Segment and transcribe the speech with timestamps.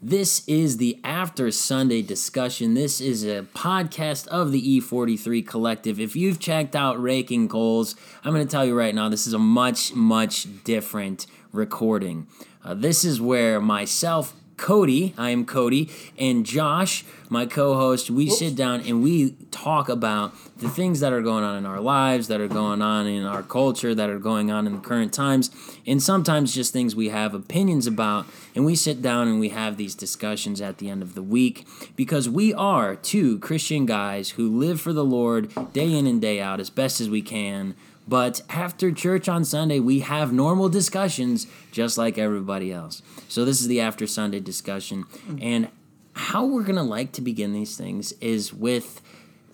[0.00, 2.74] This is the After Sunday discussion.
[2.74, 5.98] This is a podcast of the E43 Collective.
[5.98, 9.32] If you've checked out Raking Coals, I'm going to tell you right now, this is
[9.32, 12.28] a much, much different recording.
[12.64, 18.28] Uh, this is where myself, Cody, I am Cody, and Josh, my co host, we
[18.28, 22.28] sit down and we talk about the things that are going on in our lives,
[22.28, 25.50] that are going on in our culture, that are going on in the current times,
[25.86, 28.26] and sometimes just things we have opinions about.
[28.54, 31.66] And we sit down and we have these discussions at the end of the week
[31.94, 36.40] because we are two Christian guys who live for the Lord day in and day
[36.40, 37.74] out as best as we can.
[38.08, 43.02] But after church on Sunday, we have normal discussions just like everybody else.
[43.28, 45.04] So this is the after Sunday discussion.
[45.40, 45.68] And
[46.14, 49.02] how we're going to like to begin these things is with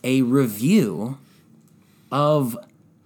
[0.04, 1.18] a review
[2.12, 2.56] of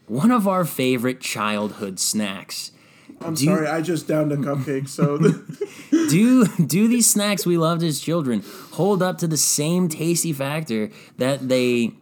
[0.06, 2.72] one of our favorite childhood snacks.
[3.20, 5.18] I'm Do sorry, I just downed a cupcake, so
[6.08, 10.90] do do these snacks we loved as children hold up to the same tasty factor
[11.16, 11.94] that they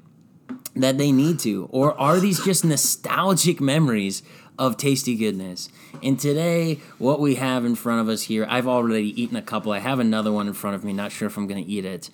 [0.77, 1.69] that they need to?
[1.72, 4.22] Or are these just nostalgic memories
[4.58, 5.69] of tasty goodness?
[6.02, 9.72] And today what we have in front of us here i've already eaten a couple.
[9.72, 11.84] I have another one in front of me not sure if i'm going to eat
[11.84, 12.10] it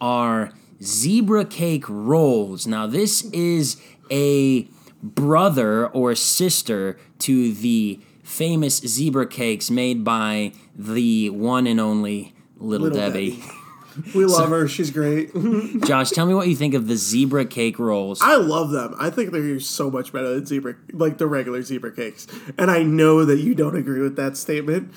[0.00, 2.66] are zebra cake rolls.
[2.66, 4.68] Now this is a
[5.02, 12.88] brother or sister to the famous zebra cakes made by the one and only little,
[12.88, 13.42] Little debbie,
[14.14, 14.68] we love her.
[14.68, 15.30] She's great.
[15.84, 18.94] josh tell me what you think of the zebra cake rolls I love them.
[18.98, 22.26] I think they're so much better than zebra, like the regular zebra cakes.
[22.58, 24.92] And I know that you don't agree with that statement,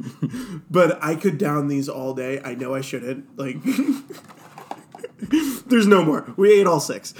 [0.70, 2.40] but I could down these all day.
[2.44, 3.38] I know I shouldn't.
[3.38, 3.56] Like,
[5.66, 6.32] there's no more.
[6.36, 7.14] We ate all six.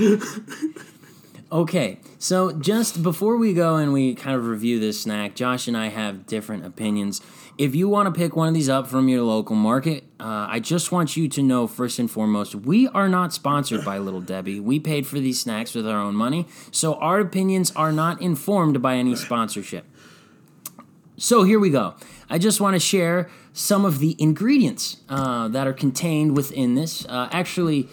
[1.53, 5.77] Okay, so just before we go and we kind of review this snack, Josh and
[5.77, 7.21] I have different opinions.
[7.59, 10.61] If you want to pick one of these up from your local market, uh, I
[10.61, 14.61] just want you to know first and foremost, we are not sponsored by Little Debbie.
[14.61, 18.83] We paid for these snacks with our own money, so our opinions are not informed
[18.83, 19.87] by any sponsorship.
[21.17, 21.95] So here we go.
[22.29, 27.07] I just want to share some of the ingredients uh, that are contained within this.
[27.07, 27.89] Uh, actually,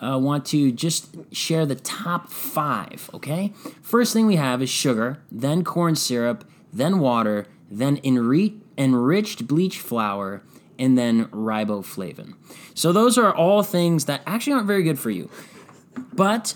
[0.00, 3.10] uh, want to just share the top five.
[3.12, 3.52] Okay.
[3.82, 9.78] First thing we have is sugar, then corn syrup, then water, then enri- enriched bleach
[9.78, 10.42] flour,
[10.78, 12.34] and then riboflavin.
[12.74, 15.28] So those are all things that actually aren't very good for you.
[16.14, 16.54] But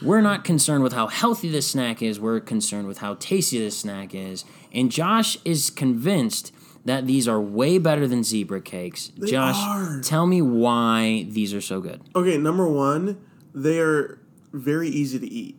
[0.00, 2.20] we're not concerned with how healthy this snack is.
[2.20, 4.44] We're concerned with how tasty this snack is.
[4.72, 6.52] And Josh is convinced
[6.84, 9.08] that these are way better than zebra cakes.
[9.26, 10.00] Josh, are.
[10.02, 12.00] tell me why these are so good.
[12.14, 13.20] Okay, number one,
[13.52, 14.20] they are
[14.52, 15.58] very easy to eat.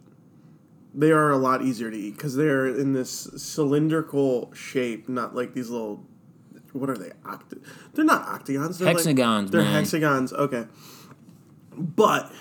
[0.97, 5.53] They are a lot easier to eat because they're in this cylindrical shape, not like
[5.53, 6.03] these little.
[6.73, 7.11] What are they?
[7.23, 7.61] Oct-
[7.93, 8.79] they're not octagons.
[8.79, 9.73] They're Hexagons, Like, they're man.
[9.73, 10.33] hexagons.
[10.33, 10.65] Okay,
[11.75, 12.31] but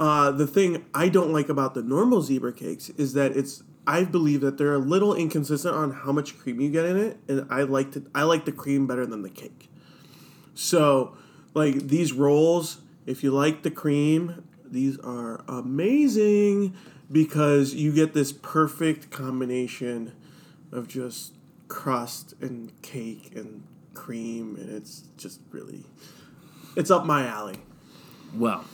[0.00, 3.62] uh, the thing I don't like about the normal zebra cakes is that it's.
[3.86, 7.18] I believe that they're a little inconsistent on how much cream you get in it,
[7.28, 8.04] and I like to.
[8.14, 9.70] I like the cream better than the cake.
[10.54, 11.16] So,
[11.54, 16.74] like these rolls, if you like the cream, these are amazing
[17.10, 20.12] because you get this perfect combination
[20.72, 21.34] of just
[21.68, 23.64] crust and cake and
[23.94, 25.84] cream, and it's just really,
[26.76, 27.56] it's up my alley.
[28.34, 28.64] Well,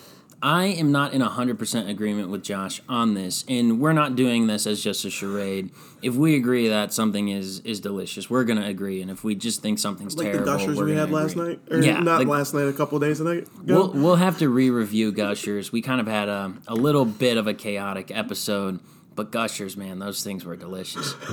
[0.47, 4.66] I am not in 100% agreement with Josh on this, and we're not doing this
[4.66, 5.71] as just a charade.
[6.03, 9.34] If we agree that something is is delicious, we're going to agree, and if we
[9.37, 11.49] just think something's Like terrible, the gushers we're we last agree.
[11.49, 13.43] night, or Yeah, not like- last night, a couple days ago.
[13.65, 15.72] We'll, we'll have to re-review Gushers.
[15.72, 18.80] We kind of had a, a little bit of a chaotic episode,
[19.15, 21.15] but Gushers, man, those things were delicious.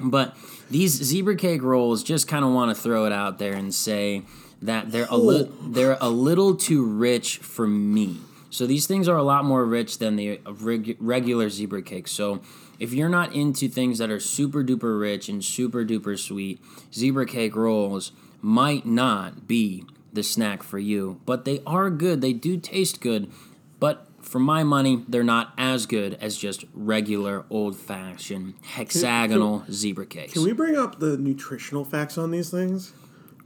[0.00, 0.36] But
[0.70, 4.22] these zebra cake rolls, just kind of want to throw it out there and say
[4.62, 5.68] that they're a li- oh.
[5.70, 8.18] they're a little too rich for me.
[8.50, 12.08] So these things are a lot more rich than the reg- regular zebra cake.
[12.08, 12.40] So
[12.78, 16.60] if you're not into things that are super duper rich and super duper sweet,
[16.92, 21.20] zebra cake rolls might not be the snack for you.
[21.26, 22.20] But they are good.
[22.20, 23.30] They do taste good.
[23.80, 30.06] But for my money, they're not as good as just regular old fashioned hexagonal zebra
[30.06, 30.32] cakes.
[30.32, 32.92] Can we bring up the nutritional facts on these things?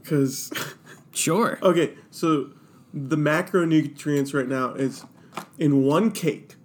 [0.00, 0.52] Because
[1.12, 1.58] Sure.
[1.62, 2.50] Okay, so
[2.94, 5.04] the macronutrients right now is
[5.58, 6.56] in one cake.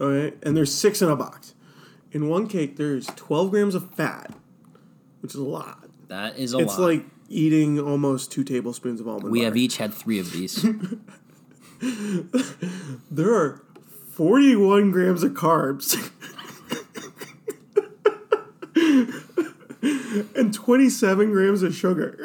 [0.00, 1.54] Okay, and there's six in a box.
[2.12, 4.32] In one cake, there's 12 grams of fat,
[5.20, 5.84] which is a lot.
[6.08, 6.90] That is a It's lot.
[6.92, 9.46] It's like eating almost two tablespoons of almond we butter.
[9.46, 10.64] have each had three of these.
[13.10, 13.62] There are
[14.12, 16.10] 41 grams of carbs.
[20.34, 22.18] and 27 grams of sugar.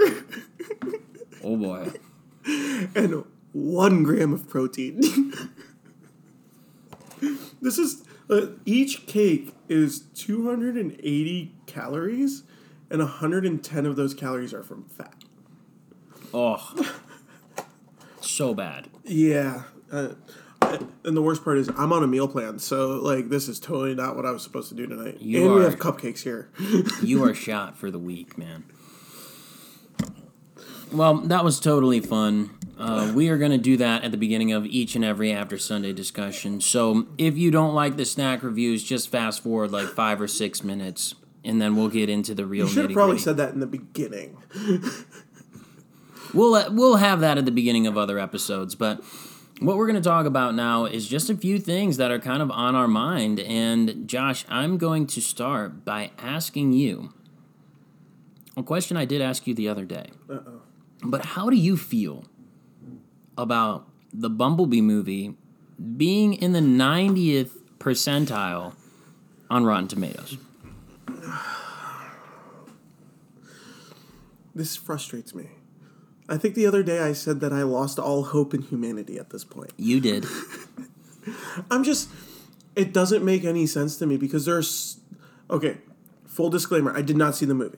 [2.96, 3.24] And
[3.54, 5.02] one gram of protein.
[7.62, 12.44] this is uh, each cake is 280 calories,
[12.90, 15.24] and 110 of those calories are from fat.
[16.34, 16.96] Oh.
[18.22, 18.88] So bad.
[19.04, 19.64] Yeah.
[19.92, 20.14] Uh,
[21.04, 23.96] and the worst part is I'm on a meal plan, so like this is totally
[23.96, 25.18] not what I was supposed to do tonight.
[25.20, 26.50] You and we have cupcakes here.
[27.02, 28.64] You are shot for the week, man.
[30.92, 32.52] Well, that was totally fun.
[32.82, 35.58] Uh, we are going to do that at the beginning of each and every after
[35.58, 36.60] Sunday discussion.
[36.60, 40.64] So if you don't like the snack reviews, just fast forward like five or six
[40.64, 41.14] minutes,
[41.44, 42.66] and then we'll get into the real.
[42.66, 44.38] You should have probably said that in the beginning.
[46.34, 49.04] We'll uh, we'll have that at the beginning of other episodes, but
[49.60, 52.42] what we're going to talk about now is just a few things that are kind
[52.42, 53.40] of on our mind.
[53.40, 57.14] And Josh, I'm going to start by asking you
[58.58, 60.10] a question I did ask you the other day.
[60.30, 60.62] Uh-oh.
[61.04, 62.26] But how do you feel
[63.42, 65.36] about the Bumblebee movie
[65.98, 68.76] being in the 90th percentile
[69.50, 70.38] on Rotten Tomatoes?
[74.54, 75.50] This frustrates me.
[76.28, 79.30] I think the other day I said that I lost all hope in humanity at
[79.30, 79.72] this point.
[79.78, 80.26] You did.
[81.72, 82.10] I'm just
[82.76, 85.00] it doesn't make any sense to me because there's
[85.50, 85.78] okay,
[86.26, 87.78] full disclaimer, I did not see the movie.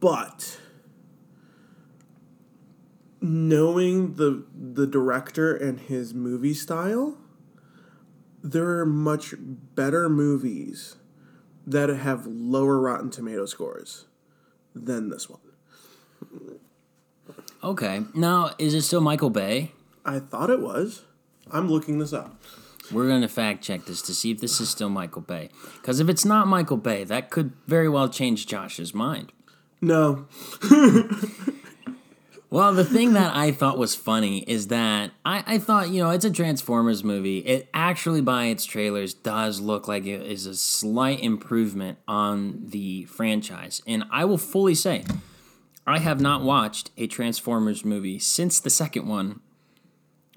[0.00, 0.58] But
[3.26, 7.18] knowing the the director and his movie style,
[8.42, 10.96] there are much better movies
[11.66, 14.04] that have lower Rotten Tomato scores
[14.74, 15.40] than this one.
[17.62, 18.02] Okay.
[18.14, 19.72] Now, is it still Michael Bay?
[20.04, 21.02] I thought it was.
[21.50, 22.40] I'm looking this up.
[22.92, 25.50] We're going to fact check this to see if this is still Michael Bay.
[25.80, 29.32] Because if it's not Michael Bay, that could very well change Josh's mind.
[29.80, 30.28] No.
[32.48, 36.10] Well, the thing that I thought was funny is that I, I thought, you know,
[36.10, 37.38] it's a Transformers movie.
[37.38, 43.04] It actually, by its trailers, does look like it is a slight improvement on the
[43.06, 43.82] franchise.
[43.86, 45.04] And I will fully say,
[45.86, 49.40] I have not watched a Transformers movie since the second one.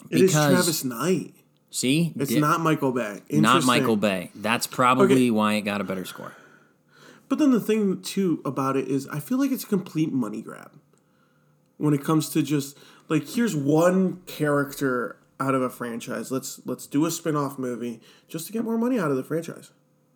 [0.09, 1.35] It is Because- Travis Knight.
[1.71, 2.13] See?
[2.15, 3.21] It's not Michael Bay.
[3.29, 4.31] not Michael Bay.
[4.33, 5.29] That's probably Okay.
[5.31, 6.33] why it got a better score.
[7.27, 10.41] But then the thing too about it is, I feel like it's a complete money
[10.41, 10.71] grab
[11.79, 12.77] when it comes to just
[13.07, 16.31] like here's one character out of a franchise.
[16.31, 19.71] Let's let's do a spin-off movie just to get more money out of the franchise.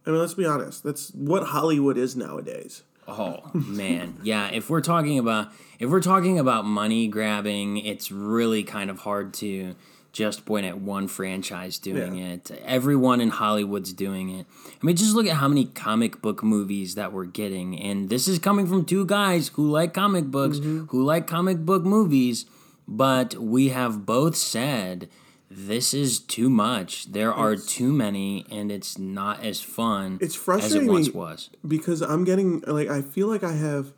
[0.06, 0.84] I mean, let's be honest.
[0.84, 2.84] That's what Hollywood is nowadays.
[3.08, 4.50] Oh man, yeah.
[4.50, 9.34] If we're talking about if we're talking about money grabbing, it's really kind of hard
[9.36, 9.76] to
[10.14, 12.34] just point at one franchise doing Yeah.
[12.34, 12.52] it.
[12.64, 14.46] Everyone in Hollywood's doing it.
[14.82, 18.28] I mean, just look at how many comic book movies that we're getting, and this
[18.28, 20.86] is coming from two guys who like comic books, mm-hmm.
[20.86, 22.46] who like comic book movies.
[22.88, 25.10] But we have both said
[25.50, 27.12] this is too much.
[27.12, 31.50] There are too many, and it's not as fun It's as it frustrating once was.
[31.68, 33.94] because I'm getting like I feel like I have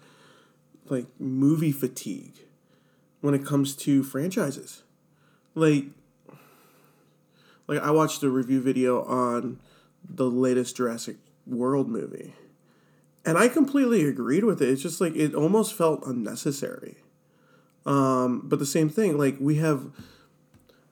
[0.89, 2.35] like movie fatigue
[3.21, 4.83] when it comes to franchises.
[5.55, 5.85] Like
[7.67, 9.59] like I watched a review video on
[10.07, 12.33] the latest Jurassic World movie.
[13.25, 14.69] And I completely agreed with it.
[14.69, 16.97] It's just like it almost felt unnecessary.
[17.85, 19.91] Um, but the same thing, like we have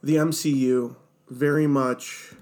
[0.02, 0.96] the MCU
[1.30, 2.34] very much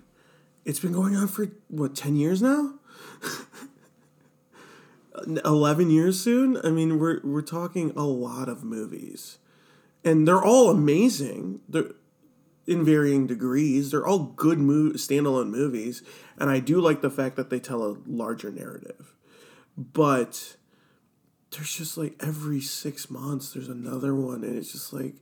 [0.66, 2.76] it's been going on for what 10 years now
[5.46, 9.38] 11 years soon i mean we're we're talking a lot of movies
[10.04, 11.92] and they're all amazing they're
[12.68, 13.91] in varying degrees.
[13.91, 16.03] They're all good mo- standalone movies
[16.38, 19.13] and i do like the fact that they tell a larger narrative.
[19.77, 20.58] But
[21.51, 25.15] there's just like every six months there's another one and it's just like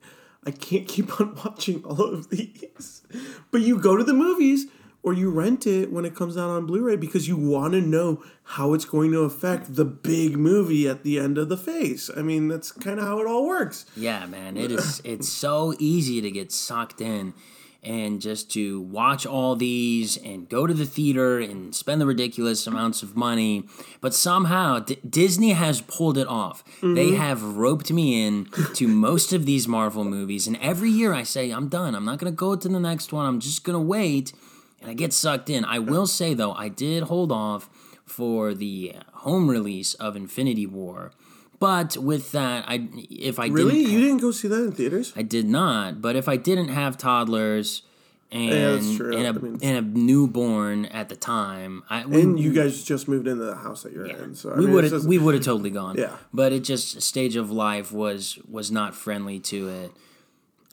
[0.45, 3.03] i can't keep on watching all of these.
[3.51, 4.67] But you go to the movies
[5.01, 8.21] or you rent it when it comes out on blu-ray because you want to know
[8.43, 12.21] how it's going to affect the big movie at the end of the face i
[12.21, 15.01] mean that's kind of how it all works Yeah, man, it is.
[15.03, 17.33] It's so easy to get sucked in,
[17.81, 22.67] and just to watch all these and go to the theater and spend the ridiculous
[22.67, 23.63] amounts of money.
[24.01, 26.63] But somehow D- Disney has pulled it off.
[26.65, 26.95] Mm-hmm.
[26.95, 31.23] They have roped me in to most of these Marvel movies, and every year I
[31.23, 31.95] say I'm done.
[31.95, 33.25] I'm not gonna go to the next one.
[33.25, 34.33] I'm just gonna wait,
[34.81, 35.65] and I get sucked in.
[35.65, 37.69] I will say though, I did hold off
[38.05, 41.11] for the home release of Infinity War.
[41.59, 45.11] But with that, I if I really didn't you didn't go see that in theaters
[45.15, 47.83] I did not, but if I didn't have toddlers
[48.31, 49.17] and true.
[49.17, 51.83] and a I mean- and a newborn at the time.
[51.89, 54.57] I we, And you guys just moved into the house that you're in, so I
[54.57, 55.97] we would have we would have totally gone.
[55.97, 56.15] Yeah.
[56.33, 59.91] but it just stage of life was was not friendly to it,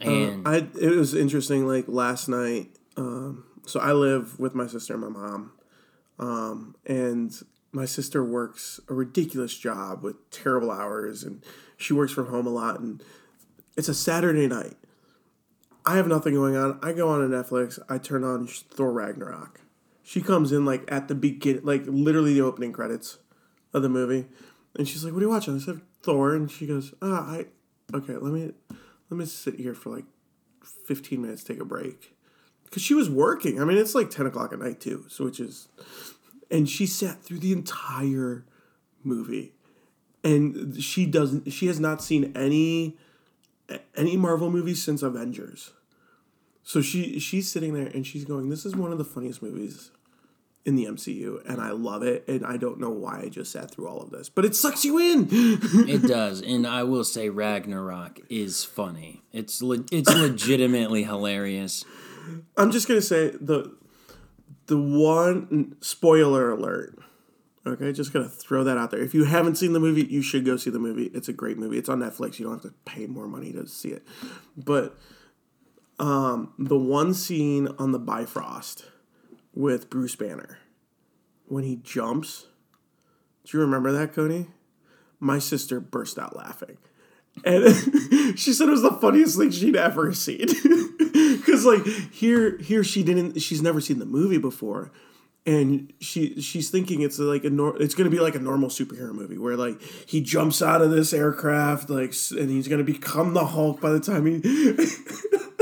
[0.00, 1.66] and I it was interesting.
[1.66, 5.52] Like last night, um, so I live with my sister and my mom,
[6.18, 7.32] um, and
[7.72, 11.44] my sister works a ridiculous job with terrible hours, and
[11.76, 12.80] she works from home a lot.
[12.80, 13.02] And
[13.76, 14.76] it's a Saturday night.
[15.84, 16.78] I have nothing going on.
[16.82, 17.78] I go on to Netflix.
[17.88, 19.60] I turn on Thor Ragnarok.
[20.02, 23.18] She comes in like at the begin, like literally the opening credits
[23.74, 24.26] of the movie,
[24.76, 27.46] and she's like, "What are you watching?" I said, "Thor," and she goes, "Ah, I
[27.92, 28.14] okay.
[28.14, 28.52] Let me
[29.10, 30.04] let me sit here for like
[30.86, 32.15] 15 minutes, take a break.
[32.76, 33.58] Because she was working.
[33.58, 35.06] I mean, it's like 10 o'clock at night, too.
[35.08, 35.68] So, which is.
[36.50, 38.44] And she sat through the entire
[39.02, 39.54] movie.
[40.22, 41.50] And she doesn't.
[41.50, 42.98] She has not seen any
[43.96, 45.72] any Marvel movies since Avengers.
[46.64, 49.90] So she she's sitting there and she's going, "This is one of the funniest movies
[50.66, 52.28] in the MCU, and I love it.
[52.28, 54.84] And I don't know why I just sat through all of this, but it sucks
[54.84, 56.42] you in." it does.
[56.42, 59.22] And I will say Ragnarok is funny.
[59.32, 61.86] It's le- it's legitimately hilarious.
[62.56, 63.76] I'm just gonna say the
[64.66, 66.98] the one spoiler alert.
[67.66, 69.00] Okay, just gonna throw that out there.
[69.00, 71.10] If you haven't seen the movie, you should go see the movie.
[71.14, 71.78] It's a great movie.
[71.78, 72.38] It's on Netflix.
[72.38, 74.06] You don't have to pay more money to see it.
[74.56, 74.96] But
[75.98, 78.84] um, the one scene on the Bifrost
[79.54, 80.58] with Bruce Banner
[81.46, 82.46] when he jumps.
[83.44, 84.48] Do you remember that, Cody?
[85.18, 86.78] My sister burst out laughing.
[87.44, 87.74] And
[88.38, 90.48] she said it was the funniest thing she'd ever seen.
[91.44, 94.90] Cause like here here she didn't she's never seen the movie before.
[95.44, 99.12] And she she's thinking it's like a nor- it's gonna be like a normal superhero
[99.12, 103.44] movie where like he jumps out of this aircraft like and he's gonna become the
[103.44, 104.40] Hulk by the time he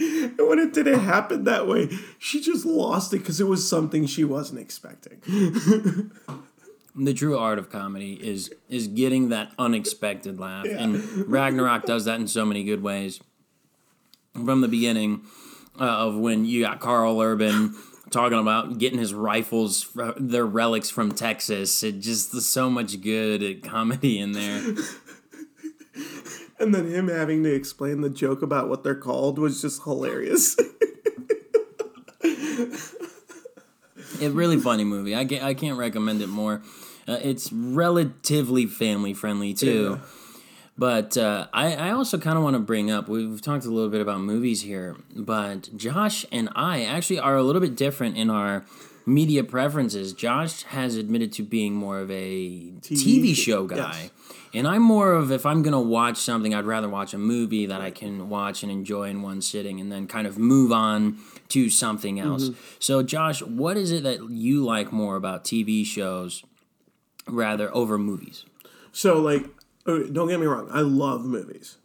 [0.00, 4.06] And when it didn't happen that way, she just lost it because it was something
[4.06, 5.20] she wasn't expecting.
[6.94, 12.18] The true art of comedy is is getting that unexpected laugh, and Ragnarok does that
[12.18, 13.20] in so many good ways.
[14.34, 15.22] From the beginning
[15.80, 17.74] uh, of when you got Karl Urban
[18.10, 23.62] talking about getting his rifles, their relics from Texas, it just there's so much good
[23.62, 24.74] comedy in there.
[26.60, 30.56] And then him having to explain the joke about what they're called was just hilarious.
[34.20, 35.14] A really funny movie.
[35.16, 36.62] I can't, I can't recommend it more.
[37.08, 40.00] Uh, it's relatively family friendly too.
[40.78, 43.90] But uh, I, I also kind of want to bring up, we've talked a little
[43.90, 48.30] bit about movies here, but Josh and I actually are a little bit different in
[48.30, 48.64] our
[49.04, 50.14] media preferences.
[50.14, 53.76] Josh has admitted to being more of a TV, show guy.
[53.76, 54.10] yes.
[54.54, 57.80] And I'm more of if I'm gonna watch something, I'd rather watch a movie that
[57.80, 61.18] I can watch and enjoy in one sitting, and then kind of move on
[61.50, 62.50] to something else.
[62.50, 62.60] Mm-hmm.
[62.78, 66.44] So, Josh, what is it that you like more about TV shows,
[67.26, 68.44] rather over movies?
[68.92, 69.44] So, like,
[69.86, 71.76] oh, don't get me wrong, I love movies.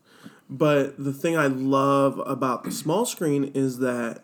[0.49, 4.23] But the thing I love about the small screen is that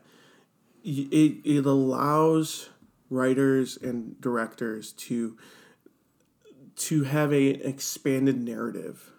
[0.84, 2.70] it, it allows
[3.10, 5.38] writers and directors to
[6.76, 9.12] to have a expanded narrative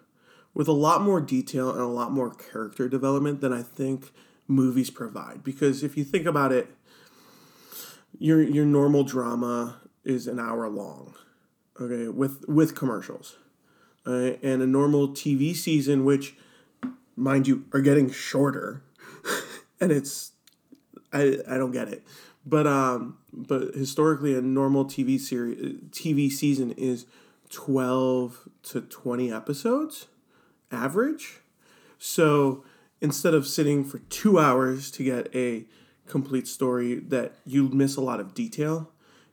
[0.53, 4.11] with a lot more detail and a lot more character development than I think
[4.47, 5.43] movies provide.
[5.43, 6.67] Because if you think about it,
[8.17, 11.15] your your normal drama is an hour long,
[11.79, 13.37] okay, with with commercials,
[14.05, 16.35] uh, and a normal TV season, which,
[17.15, 18.83] mind you, are getting shorter,
[19.81, 20.33] and it's
[21.11, 22.03] I I don't get it,
[22.45, 27.05] but um but historically a normal TV series TV season is
[27.49, 30.07] twelve to twenty episodes,
[30.71, 31.39] average.
[31.97, 32.63] So
[33.03, 35.65] instead of sitting for two hours to get a
[36.07, 38.89] complete story that you miss a lot of detail,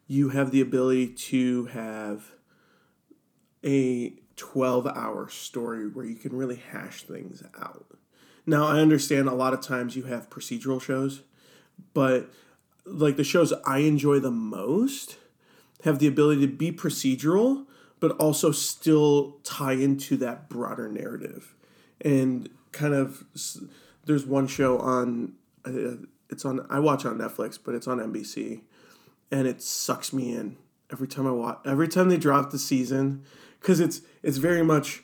[0.08, 2.32] you have the ability to have
[3.64, 7.86] a 12 hour story where you can really hash things out.
[8.44, 11.22] Now, I understand a lot of times you have procedural shows,
[11.94, 12.28] but
[12.84, 15.16] like the shows I enjoy the most
[15.84, 17.66] have the ability to be procedural,
[18.00, 21.54] but also still tie into that broader narrative.
[22.00, 23.24] And kind of,
[24.04, 25.34] there's one show on,
[25.64, 28.62] uh, it's on, I watch on Netflix, but it's on NBC,
[29.30, 30.56] and it sucks me in
[30.92, 33.24] every time I watch, every time they drop the season,
[33.60, 35.02] because it's, it's very much,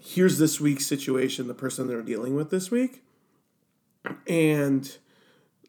[0.00, 3.02] here's this week's situation, the person they're dealing with this week.
[4.28, 4.96] And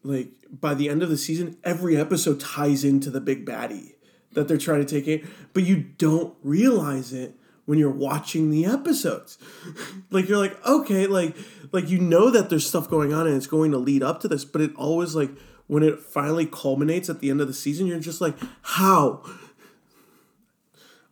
[0.02, 3.94] like by the end of the season, every episode ties into the big baddie
[4.32, 7.34] that they're trying to take in, but you don't realize it
[7.68, 9.36] when you're watching the episodes.
[10.10, 11.36] like you're like, okay, like
[11.70, 14.28] like you know that there's stuff going on and it's going to lead up to
[14.28, 15.30] this, but it always like
[15.66, 19.22] when it finally culminates at the end of the season, you're just like, how?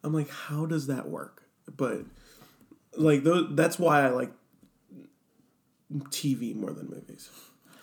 [0.02, 1.42] I'm like, how does that work?
[1.76, 2.06] But
[2.96, 4.32] like th- that's why I like
[6.04, 7.28] TV more than movies.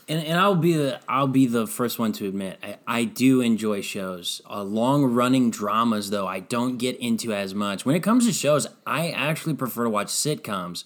[0.08, 3.42] And, and I'll be the I'll be the first one to admit I, I do
[3.42, 4.42] enjoy shows.
[4.50, 7.86] Uh, long running dramas though I don't get into as much.
[7.86, 10.84] When it comes to shows, I actually prefer to watch sitcoms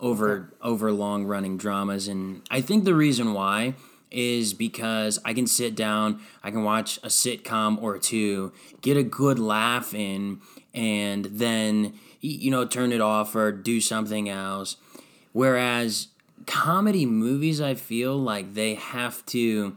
[0.00, 3.74] over over long running dramas, and I think the reason why
[4.10, 9.02] is because I can sit down, I can watch a sitcom or two, get a
[9.02, 10.40] good laugh in,
[10.74, 14.76] and then you know turn it off or do something else.
[15.32, 16.08] Whereas
[16.48, 19.76] comedy movies, I feel like they have to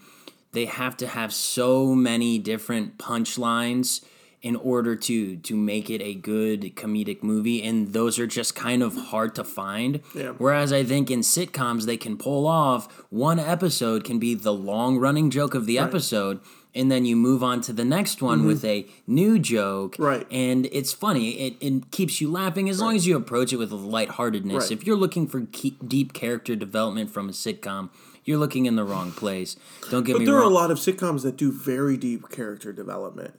[0.53, 4.03] they have to have so many different punchlines
[4.41, 8.81] in order to to make it a good comedic movie and those are just kind
[8.81, 10.31] of hard to find yeah.
[10.39, 14.97] whereas i think in sitcoms they can pull off one episode can be the long
[14.97, 15.87] running joke of the right.
[15.87, 16.39] episode
[16.73, 18.47] and then you move on to the next one mm-hmm.
[18.47, 22.85] with a new joke right and it's funny it, it keeps you laughing as right.
[22.85, 24.71] long as you approach it with a lightheartedness right.
[24.71, 27.89] if you're looking for deep character development from a sitcom
[28.23, 29.55] you're looking in the wrong place
[29.89, 32.71] don't get but me there are a lot of sitcoms that do very deep character
[32.71, 33.35] development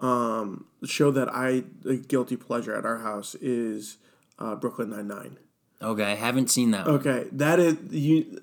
[0.00, 3.98] um, the show that I a guilty pleasure at our house is
[4.38, 5.38] uh, Brooklyn Nine Nine.
[5.82, 6.86] Okay, I haven't seen that.
[6.86, 6.96] One.
[6.96, 8.42] Okay, that is you,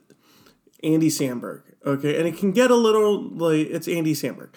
[0.83, 1.61] Andy Samberg.
[1.85, 4.49] Okay, and it can get a little like it's Andy Samberg,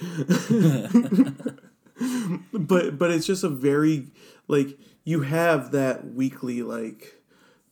[2.52, 4.08] but but it's just a very
[4.48, 7.20] like you have that weekly like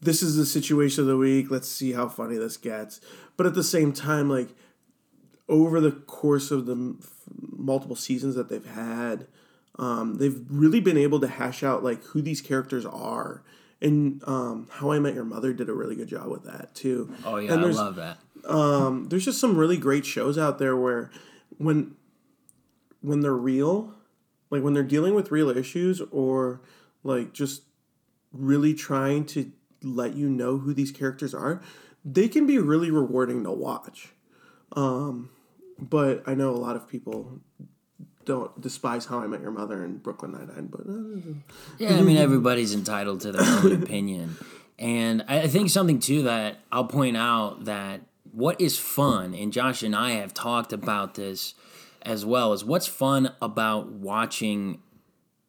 [0.00, 1.50] this is the situation of the week.
[1.50, 3.00] Let's see how funny this gets.
[3.36, 4.50] But at the same time, like
[5.48, 6.96] over the course of the
[7.40, 9.26] multiple seasons that they've had,
[9.78, 13.42] um, they've really been able to hash out like who these characters are.
[13.80, 17.14] And um, How I Met Your Mother did a really good job with that too.
[17.24, 18.18] Oh yeah, I love that.
[18.46, 21.10] Um, there's just some really great shows out there where
[21.56, 21.96] when
[23.00, 23.94] when they're real,
[24.50, 26.60] like when they're dealing with real issues or
[27.02, 27.62] like just
[28.32, 31.62] really trying to let you know who these characters are,
[32.04, 34.10] they can be really rewarding to watch.
[34.72, 35.30] Um,
[35.78, 37.40] but I know a lot of people
[38.24, 40.66] don't despise How I Met Your Mother and Brooklyn Nine Nine.
[40.66, 41.34] But uh,
[41.78, 44.36] yeah, I mean everybody's entitled to their own opinion,
[44.78, 48.02] and I think something too that I'll point out that
[48.38, 51.54] what is fun, and Josh and I have talked about this
[52.02, 54.80] as well, is what's fun about watching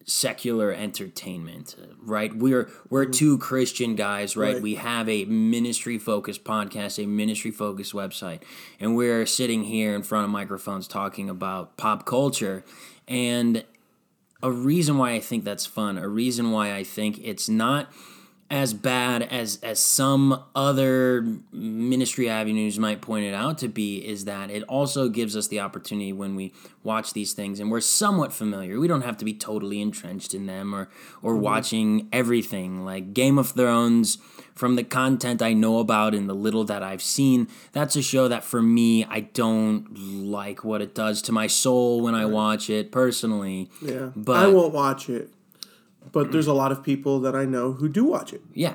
[0.04, 2.34] secular entertainment, right?
[2.34, 3.12] We're we're mm-hmm.
[3.12, 4.54] two Christian guys, right?
[4.54, 4.62] right?
[4.62, 8.42] We have a ministry focused podcast, a ministry focused website,
[8.80, 12.64] and we're sitting here in front of microphones talking about pop culture
[13.06, 13.64] and
[14.42, 17.92] a reason why I think that's fun, a reason why I think it's not
[18.50, 24.24] as bad as as some other ministry avenues might point it out to be is
[24.24, 28.32] that it also gives us the opportunity when we watch these things and we're somewhat
[28.32, 30.88] familiar we don't have to be totally entrenched in them or
[31.22, 31.42] or mm-hmm.
[31.42, 32.84] watching everything.
[32.84, 34.18] Like Game of Thrones
[34.54, 38.28] from the content I know about and the little that I've seen that's a show
[38.28, 42.68] that for me I don't like what it does to my soul when I watch
[42.68, 43.70] it personally.
[43.80, 44.10] Yeah.
[44.16, 45.30] But I won't watch it
[46.12, 48.42] but there's a lot of people that I know who do watch it.
[48.54, 48.74] Yeah.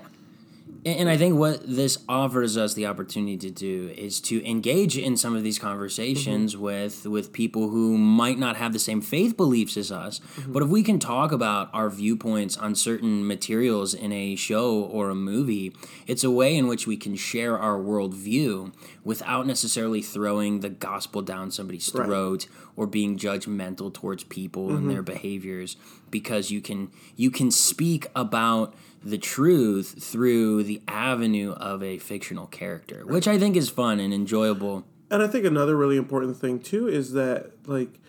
[0.85, 5.17] And I think what this offers us the opportunity to do is to engage in
[5.17, 6.63] some of these conversations mm-hmm.
[6.63, 10.19] with with people who might not have the same faith beliefs as us.
[10.19, 10.53] Mm-hmm.
[10.53, 15.09] But if we can talk about our viewpoints on certain materials in a show or
[15.09, 18.71] a movie, it's a way in which we can share our worldview
[19.03, 22.57] without necessarily throwing the gospel down somebody's throat right.
[22.75, 24.77] or being judgmental towards people mm-hmm.
[24.77, 25.77] and their behaviors.
[26.11, 32.47] Because you can you can speak about the truth through the avenue of a fictional
[32.47, 34.83] character, which I think is fun and enjoyable.
[35.11, 37.99] And I think another really important thing too is that like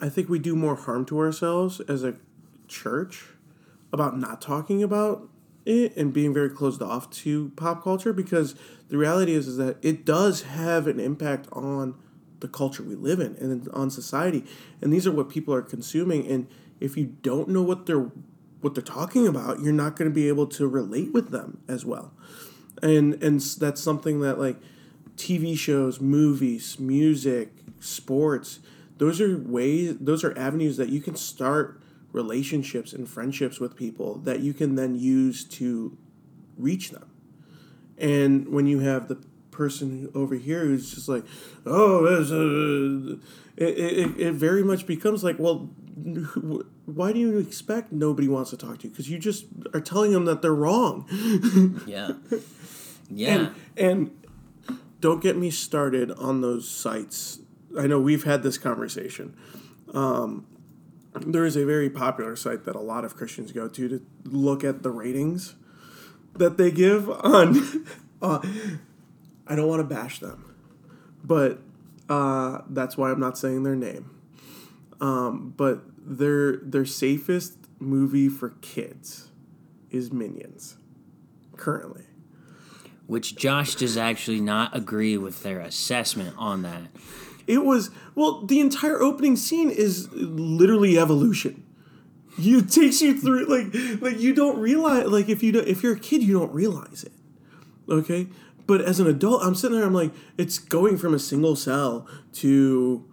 [0.00, 2.14] I think we do more harm to ourselves as a
[2.68, 3.24] church
[3.92, 5.28] about not talking about
[5.64, 8.54] it and being very closed off to pop culture because
[8.88, 11.96] the reality is is that it does have an impact on
[12.38, 14.44] the culture we live in and on society
[14.80, 16.46] and these are what people are consuming and
[16.78, 18.10] if you don't know what they're
[18.60, 21.84] what they're talking about, you're not going to be able to relate with them as
[21.84, 22.12] well.
[22.82, 24.56] And and that's something that like
[25.16, 28.60] TV shows, movies, music, sports,
[28.98, 31.80] those are ways those are avenues that you can start
[32.12, 35.96] relationships and friendships with people that you can then use to
[36.56, 37.08] reach them.
[37.98, 39.16] And when you have the
[39.50, 41.24] person over here who's just like,
[41.64, 43.20] oh,
[43.56, 48.56] it, it, it very much becomes like, well, why do you expect nobody wants to
[48.56, 48.90] talk to you?
[48.90, 51.80] Because you just are telling them that they're wrong.
[51.86, 52.12] yeah.
[53.08, 53.50] Yeah.
[53.76, 54.10] And, and
[55.00, 57.38] don't get me started on those sites.
[57.78, 59.36] I know we've had this conversation.
[59.94, 60.44] Um,
[61.14, 64.64] there is a very popular site that a lot of Christians go to to look
[64.64, 65.54] at the ratings
[66.34, 67.86] that they give on.
[68.22, 68.40] Uh,
[69.46, 70.54] I don't want to bash them,
[71.22, 71.58] but
[72.08, 74.15] uh, that's why I'm not saying their name.
[75.00, 79.28] Um, but their their safest movie for kids
[79.90, 80.76] is Minions,
[81.56, 82.04] currently.
[83.06, 86.82] Which Josh does actually not agree with their assessment on that.
[87.46, 91.64] It was well, the entire opening scene is literally evolution.
[92.38, 95.94] You takes you through like like you don't realize like if you do, if you're
[95.94, 97.12] a kid you don't realize it.
[97.88, 98.26] Okay?
[98.66, 102.08] But as an adult, I'm sitting there I'm like it's going from a single cell
[102.34, 103.08] to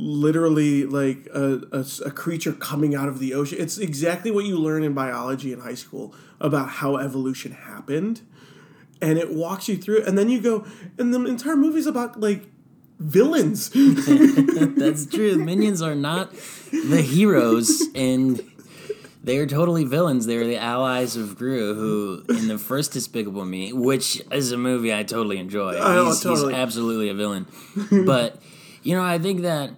[0.00, 3.58] literally like a, a, a, creature coming out of the ocean.
[3.60, 8.22] It's exactly what you learn in biology in high school about how evolution happened.
[9.02, 10.08] And it walks you through it.
[10.08, 10.66] And then you go,
[10.98, 12.46] and the entire movie's about like
[12.98, 13.70] villains.
[13.74, 15.36] That's true.
[15.36, 16.32] Minions are not
[16.70, 18.42] the heroes, and
[19.22, 20.26] they are totally villains.
[20.26, 24.58] They are the allies of Gru, who in the first Despicable Me, which is a
[24.58, 25.76] movie I totally enjoy.
[25.78, 26.52] Oh, he's, totally.
[26.52, 27.46] he's absolutely a villain.
[28.06, 28.40] but
[28.82, 29.70] you know, I think that.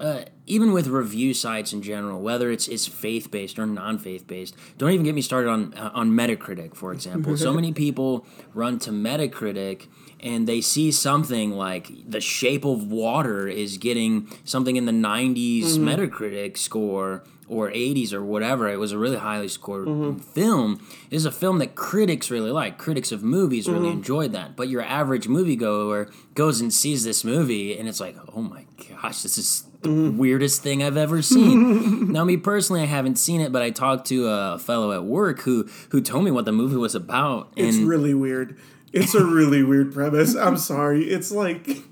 [0.00, 4.26] Uh, even with review sites in general, whether it's it's faith based or non faith
[4.26, 7.36] based, don't even get me started on uh, on Metacritic, for example.
[7.36, 9.88] so many people run to Metacritic
[10.20, 15.62] and they see something like The Shape of Water is getting something in the 90s
[15.62, 15.88] mm-hmm.
[15.88, 18.68] Metacritic score or 80s or whatever.
[18.68, 20.18] It was a really highly scored mm-hmm.
[20.18, 20.86] film.
[21.10, 22.78] It is a film that critics really like.
[22.78, 23.78] Critics of movies mm-hmm.
[23.78, 24.56] really enjoyed that.
[24.56, 29.22] But your average moviegoer goes and sees this movie and it's like, oh my gosh,
[29.22, 30.18] this is the mm-hmm.
[30.18, 32.12] weirdest thing I've ever seen.
[32.12, 35.40] now, me personally, I haven't seen it, but I talked to a fellow at work
[35.40, 37.52] who who told me what the movie was about.
[37.56, 38.58] And it's really weird.
[38.92, 40.34] It's a really weird premise.
[40.34, 41.04] I'm sorry.
[41.04, 41.84] It's like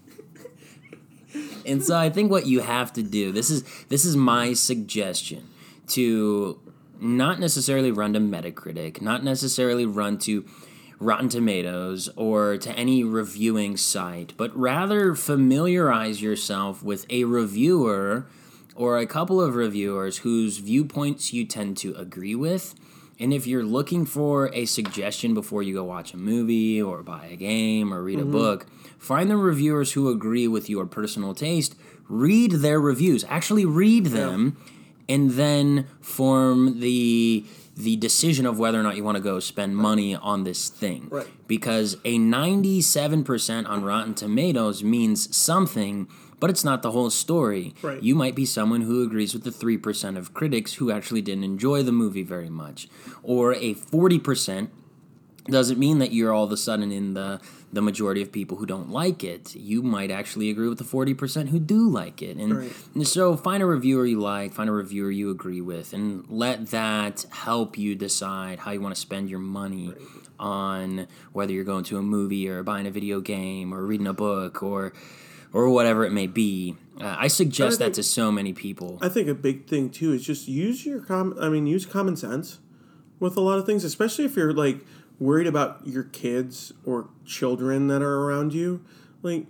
[1.67, 5.49] And so I think what you have to do, this is this is my suggestion
[5.89, 6.61] to
[7.01, 10.45] not necessarily run to Metacritic, not necessarily run to
[10.99, 18.27] Rotten Tomatoes or to any reviewing site, but rather familiarize yourself with a reviewer
[18.75, 22.75] or a couple of reviewers whose viewpoints you tend to agree with
[23.19, 27.27] and if you're looking for a suggestion before you go watch a movie or buy
[27.27, 28.29] a game or read mm-hmm.
[28.29, 28.67] a book,
[28.99, 31.75] find the reviewers who agree with your personal taste,
[32.09, 34.57] read their reviews, actually read them,
[35.09, 35.15] yeah.
[35.15, 37.45] and then form the
[37.77, 41.09] the decision of whether or not you want to go spend money on this thing.
[41.11, 41.27] Right.
[41.47, 46.09] Because a 97% on Rotten Tomatoes means something
[46.39, 47.75] but it's not the whole story.
[47.83, 48.03] Right.
[48.03, 51.83] You might be someone who agrees with the 3% of critics who actually didn't enjoy
[51.83, 52.89] the movie very much.
[53.23, 54.69] Or a 40%
[55.47, 57.41] doesn't mean that you're all of a sudden in the
[57.73, 59.55] the majority of people who don't like it.
[59.55, 62.37] You might actually agree with the 40% who do like it.
[62.37, 62.73] And, right.
[62.95, 66.69] and, so find a reviewer you like, find a reviewer you agree with, and let
[66.69, 69.99] that help you decide how you want to spend your money right.
[70.39, 74.15] on whether you're going to a movie or buying a video game or reading a
[74.15, 74.93] book or
[75.53, 76.77] or whatever it may be.
[77.01, 78.99] Uh, I suggest I think, that to so many people.
[79.01, 81.37] I think a big thing too is just use your com.
[81.41, 82.59] I mean, use common sense
[83.19, 84.79] with a lot of things, especially if you're like
[85.19, 88.85] worried about your kids or children that are around you.
[89.23, 89.47] Like,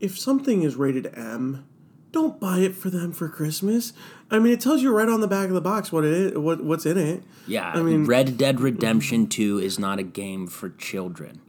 [0.00, 1.66] if something is rated M,
[2.12, 3.92] don't buy it for them for Christmas.
[4.30, 6.38] I mean, it tells you right on the back of the box what it is,
[6.38, 7.22] what what's in it.
[7.46, 11.40] Yeah, I mean, Red Dead Redemption Two is not a game for children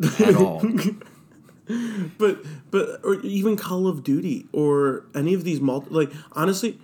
[0.18, 0.62] at all.
[2.18, 2.38] but
[2.70, 6.78] but or even Call of Duty or any of these multi like honestly,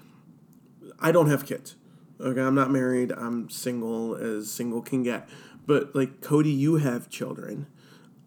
[1.00, 1.76] I don't have kids.
[2.20, 3.12] Okay, I'm not married.
[3.12, 5.28] I'm single as single can get.
[5.66, 7.66] But like Cody, you have children.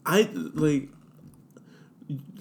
[0.06, 0.90] I like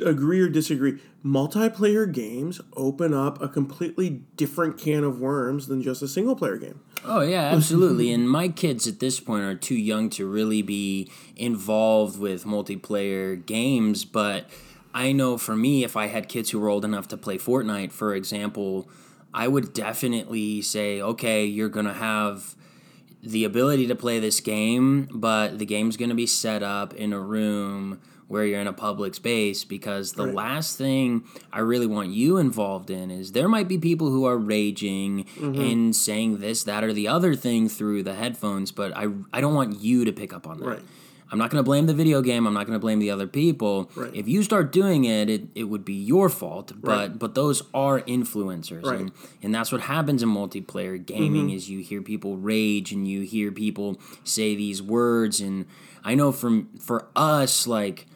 [0.04, 1.00] agree or disagree.
[1.24, 6.56] Multiplayer games open up a completely different can of worms than just a single player
[6.56, 6.80] game.
[7.04, 8.12] Oh yeah, absolutely.
[8.12, 13.44] and my kids at this point are too young to really be involved with multiplayer
[13.44, 14.48] games, but
[14.94, 17.92] I know for me if I had kids who were old enough to play Fortnite,
[17.92, 18.88] for example,
[19.34, 22.55] I would definitely say, "Okay, you're going to have
[23.30, 27.12] the ability to play this game, but the game's going to be set up in
[27.12, 30.34] a room where you're in a public space because the right.
[30.34, 34.36] last thing I really want you involved in is there might be people who are
[34.36, 35.60] raging mm-hmm.
[35.60, 39.54] and saying this, that, or the other thing through the headphones, but I, I don't
[39.54, 40.66] want you to pick up on that.
[40.66, 40.82] Right.
[41.30, 42.46] I'm not going to blame the video game.
[42.46, 43.90] I'm not going to blame the other people.
[43.96, 44.14] Right.
[44.14, 46.72] If you start doing it, it, it would be your fault.
[46.80, 47.18] But Right.
[47.18, 49.00] but those are influencers, Right.
[49.00, 49.12] and
[49.42, 51.48] and that's what happens in multiplayer gaming.
[51.48, 51.56] Mm-hmm.
[51.56, 55.40] Is you hear people rage and you hear people say these words.
[55.40, 55.66] And
[56.04, 58.06] I know from for us, like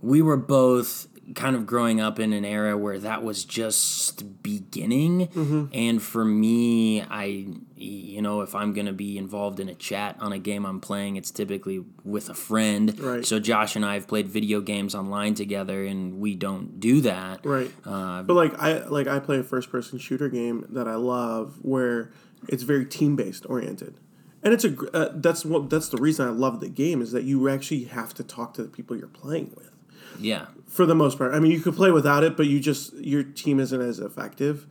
[0.00, 5.28] we were both kind of growing up in an era where that was just beginning
[5.72, 10.16] and for me i you know if i'm going to be involved in a chat
[10.20, 13.24] on a game i'm playing it's typically with a friend Right.
[13.24, 17.44] so josh and i have played video games online together and we don't do that
[17.44, 17.70] Right.
[17.84, 21.58] uh, But like I like I play a first person shooter game that I love
[21.62, 22.10] where
[22.48, 23.94] it's very team based oriented.
[24.42, 27.24] And it's a uh, that's what that's the reason I love the game is that
[27.24, 29.70] you actually have to talk to the people you're playing with.
[30.18, 31.34] yeah For the most part.
[31.34, 34.66] I mean, you could play without it, but you just your team isn't as effective.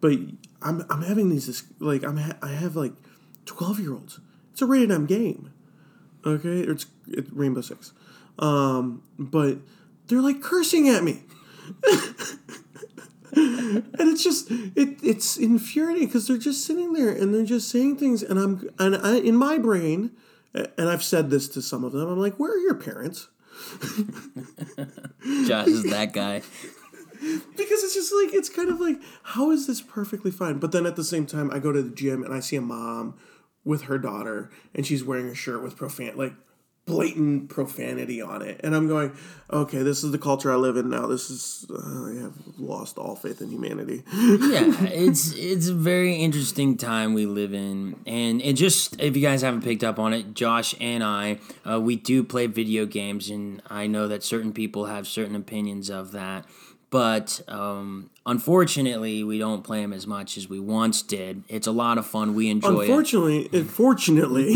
[0.00, 0.12] But
[0.62, 2.92] I'm I'm having these like I'm ha- I have like
[3.44, 4.18] 12 year olds.
[4.52, 5.52] It's a rated M game.
[6.24, 6.60] Okay?
[6.60, 7.92] It's, it's Rainbow 6.
[8.38, 9.58] Um, but
[10.06, 11.24] they're like cursing at me.
[13.34, 17.96] and it's just it it's infuriating because they're just sitting there and they're just saying
[17.96, 20.10] things and i'm and I, in my brain
[20.52, 23.28] and i've said this to some of them i'm like where are your parents
[25.46, 26.42] josh is that guy.
[27.56, 30.58] Because it's just like it's kind of like how is this perfectly fine?
[30.58, 32.60] But then at the same time i go to the gym and i see a
[32.60, 33.14] mom
[33.64, 36.34] with her daughter and she's wearing a shirt with profan like
[36.84, 38.60] blatant profanity on it.
[38.64, 39.12] And i'm going
[39.50, 41.06] okay this is the culture i live in now.
[41.06, 44.02] This is uh, i have lost all faith in humanity.
[44.12, 49.22] Yeah, it's it's a very interesting time we live in, and it just if you
[49.22, 53.30] guys haven't picked up on it, Josh and I, uh, we do play video games,
[53.30, 56.44] and I know that certain people have certain opinions of that,
[56.92, 61.42] but um, unfortunately, we don't play them as much as we once did.
[61.48, 62.34] It's a lot of fun.
[62.34, 62.88] We enjoy it.
[62.90, 64.54] unfortunately unfortunately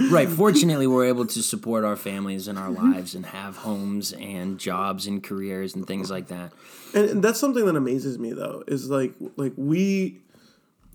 [0.10, 0.28] Right.
[0.28, 5.06] Fortunately, we're able to support our families and our lives and have homes and jobs
[5.08, 6.52] and careers and things like that.
[6.94, 10.20] and, and that's something that amazes me though is like like we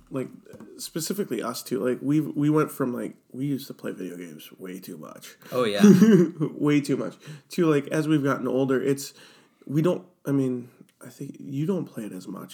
[0.09, 0.29] like
[0.77, 4.49] specifically us two like we we went from like we used to play video games
[4.57, 5.81] way too much Oh yeah.
[6.53, 7.15] way too much
[7.49, 9.13] to like as we've gotten older it's
[9.65, 10.69] we don't i mean
[11.05, 12.53] i think you don't play it as much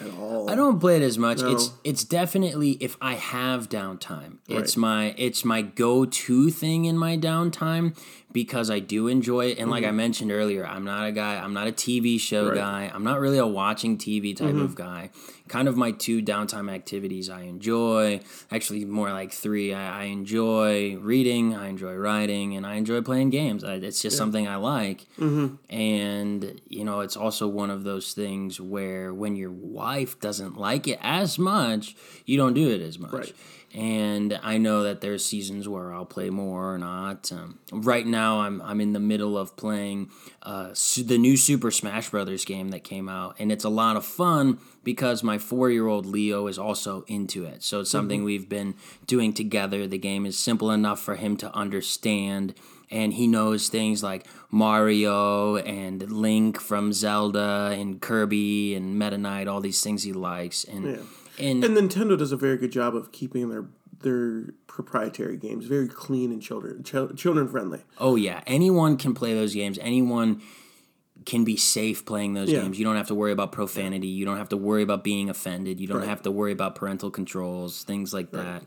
[0.00, 1.40] at all I don't play it as much.
[1.42, 4.38] It's it's definitely if I have downtime.
[4.48, 4.80] It's Right.
[4.88, 7.96] my it's my go-to thing in my downtime
[8.34, 11.54] because I do enjoy it and like I mentioned earlier, I'm not a guy, I'm
[11.54, 12.48] not a TV show Mm-hmm.
[12.50, 12.56] Right.
[12.90, 12.90] guy.
[12.92, 14.60] I'm not really a watching TV type Mm-hmm.
[14.62, 15.10] of guy.
[15.46, 18.20] Kind of my two downtime activities I enjoy,
[18.50, 19.72] actually more like three.
[19.72, 23.62] I, I enjoy reading, I enjoy writing, and I enjoy playing games.
[23.62, 25.06] I, it's just something I like.
[25.18, 25.56] Mm-hmm.
[25.72, 30.88] And, you know, it's also one of those things where when your wife doesn't like
[30.88, 31.94] it as much,
[32.24, 33.12] you don't do it as much.
[33.12, 33.32] Right.
[33.74, 37.32] And I know that there's seasons where I'll play more or not.
[37.32, 40.10] Um, right now, I'm I'm in the middle of playing
[40.42, 44.04] uh, the new Super Smash Brothers game that came out, and it's a lot of
[44.04, 47.64] fun because my four year old Leo is also into it.
[47.64, 48.74] So it's something we've been
[49.06, 49.86] doing together.
[49.88, 52.54] The game is simple enough for him to understand
[52.90, 59.48] and he knows things like Mario and Link from Zelda and Kirby and Meta Knight,
[59.48, 60.64] all these things he likes.
[60.64, 60.96] And Yeah.
[61.38, 63.66] And, and nintendo does a very good job of keeping their
[64.00, 69.32] their proprietary games very clean and children ch- children friendly oh yeah, anyone can play
[69.34, 69.78] those games.
[69.80, 70.42] Anyone
[71.24, 72.60] can be safe playing those Yeah.
[72.60, 72.78] games.
[72.78, 74.08] You don't have to worry about profanity.
[74.08, 75.80] You don't have to worry about being offended.
[75.80, 76.08] You don't Right.
[76.08, 78.62] have to worry about parental controls, things like that.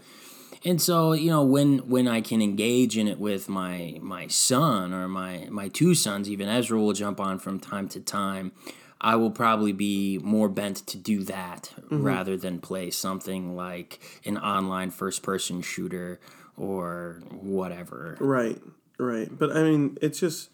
[0.66, 4.92] And so, you know, when when I can engage in it with my my son
[4.92, 8.54] or my my two sons, even Ezra will jump on from time to time.
[9.00, 12.02] I will probably be more bent to do that mm-hmm.
[12.04, 16.20] rather than play something like an online first person shooter
[16.56, 18.18] or whatever.
[18.20, 18.60] Right,
[18.98, 19.30] right.
[19.32, 20.50] But I mean, it's just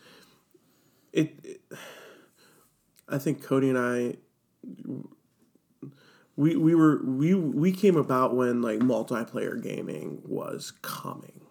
[1.12, 1.62] it, it-
[3.10, 4.15] I think Cody and I
[6.36, 11.41] we we were we we came about when like multiplayer gaming was coming.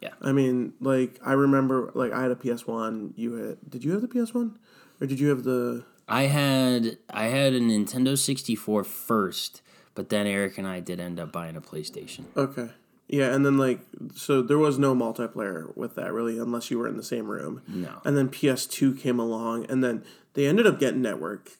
[0.00, 0.10] Yeah.
[0.20, 4.00] I mean, like I remember like I had a PS1, you had Did you have
[4.00, 4.56] the PS1?
[5.00, 9.62] Or did you have the I had I had a Nintendo 64 first,
[9.94, 12.24] but then Eric and I did end up buying a PlayStation.
[12.36, 12.68] Okay.
[13.08, 13.80] Yeah, and then like
[14.14, 17.62] so there was no multiplayer with that really unless you were in the same room.
[17.66, 18.02] No.
[18.04, 21.52] And then PS2 came along and then they ended up getting network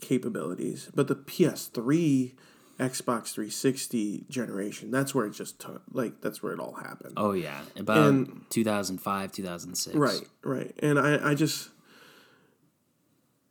[0.00, 2.32] capabilities, but the PS3
[2.78, 7.12] Xbox 360 generation, that's where it just took like that's where it all happened.
[7.18, 9.96] Oh yeah, about And- 2005, 2006.
[9.96, 10.74] Right, right.
[10.78, 11.70] And I I just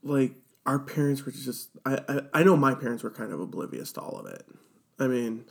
[0.04, 0.34] like
[0.68, 4.02] our parents were just I, I I know my parents were kind of oblivious to
[4.02, 4.46] all of it.
[5.00, 5.46] I mean,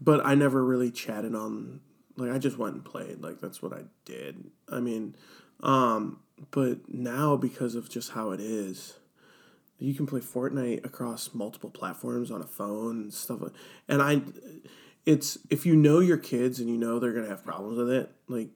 [0.00, 1.80] but I never really chatted on
[2.16, 3.22] Like I just went and played.
[3.22, 4.44] Like that's what I did.
[4.70, 5.14] I mean,
[5.62, 8.94] um, but now because of just how it is,
[9.78, 13.40] you can play Fortnite across multiple platforms on a phone and stuff.
[13.42, 13.52] like-
[13.88, 14.22] And I,
[15.06, 18.10] it's if you know your kids and you know they're gonna have problems with it,
[18.28, 18.48] like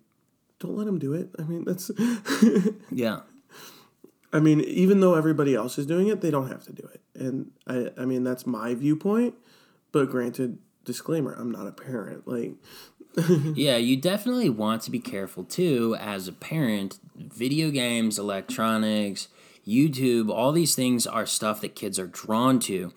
[0.58, 1.30] don't let them do it.
[1.38, 1.90] I mean that's.
[2.90, 3.20] Yeah.
[4.32, 7.00] I mean, even though everybody else is doing it, they don't have to do it.
[7.14, 9.34] And I, I mean, that's my viewpoint.
[9.92, 12.28] But granted, disclaimer: I'm not a parent.
[12.28, 12.54] Like,
[13.54, 16.98] Yeah, you definitely want to be careful too as a parent.
[17.16, 19.28] Video games, electronics,
[19.66, 22.92] YouTube, all these things are stuff that kids are drawn to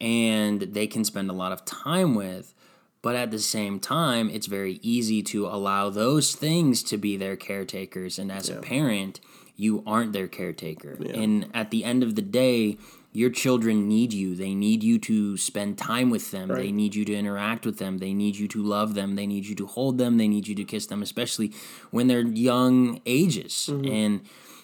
[0.00, 2.54] and they can spend a lot of time with.
[3.02, 7.36] But at the same time, it's very easy to allow those things to be their
[7.36, 8.18] caretakers.
[8.18, 9.20] And as a parent,
[9.56, 10.98] you aren't their caretaker.
[11.14, 12.78] And at the end of the day,
[13.12, 14.34] your children need you.
[14.34, 16.48] They need you to spend time with them.
[16.48, 17.98] They need you to interact with them.
[17.98, 19.16] They need you to love them.
[19.16, 20.18] They need you to hold them.
[20.18, 21.52] They need you to kiss them, especially
[21.90, 23.70] when they're young ages.
[23.72, 23.90] Mm-hmm.
[23.90, 24.20] And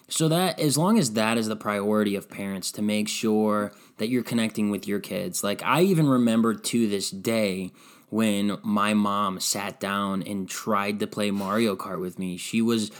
[0.09, 4.11] so that as long as that is the priority of parents to make sure that
[4.11, 5.43] you're connecting with your kids.
[5.43, 7.71] Like I even remember to this day
[8.11, 12.37] when my mom sat down and tried to play Mario Kart with me.
[12.37, 12.91] She was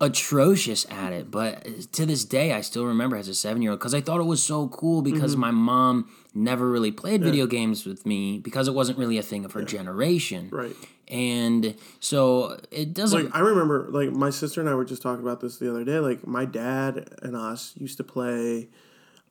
[0.00, 4.00] atrocious at it, but to this day I still remember as a 7-year-old cuz I
[4.02, 5.40] thought it was so cool because Mm-hmm.
[5.40, 9.44] my mom never really played video games with me because it wasn't really a thing
[9.46, 10.48] of her generation.
[10.52, 10.76] right?
[11.08, 15.22] And so it doesn't Like, I remember, like my sister and I were just talking
[15.24, 15.98] about this the other day.
[15.98, 18.68] Like, my dad and us used to play.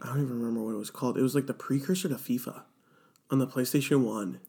[0.02, 1.18] I don't even remember what it was called.
[1.18, 2.62] It was like the precursor to FIFA
[3.30, 4.40] on the PlayStation One.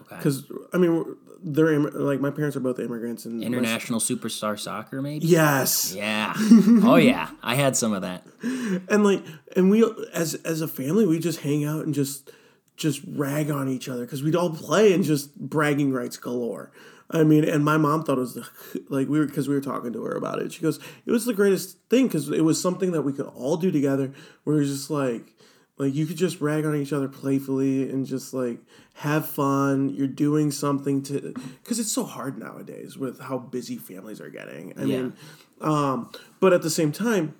[0.00, 0.16] Okay.
[0.16, 5.02] Because I mean, they're like my parents are both immigrants and my- International Superstar Soccer
[5.02, 5.26] maybe?
[5.26, 5.94] Yes.
[5.94, 6.32] Yeah.
[6.36, 8.24] Oh yeah, I had some of that.
[8.42, 9.22] and like
[9.56, 12.30] and we as as a family we just hang out and just
[12.76, 16.72] just rag on each other because we'd all play and just bragging rights galore
[17.08, 18.48] i mean and my mom thought it was the
[18.88, 21.24] like we were because we were talking to her about it she goes it was
[21.24, 24.60] the greatest thing because it was something that we could all do together where it
[24.60, 25.34] was just like
[25.76, 28.58] like you could just rag on each other playfully and just like
[28.94, 34.20] have fun you're doing something to because it's so hard nowadays with how busy families
[34.20, 34.96] are getting i Yeah.
[35.02, 35.12] mean
[35.60, 36.10] um
[36.40, 37.34] but at the same time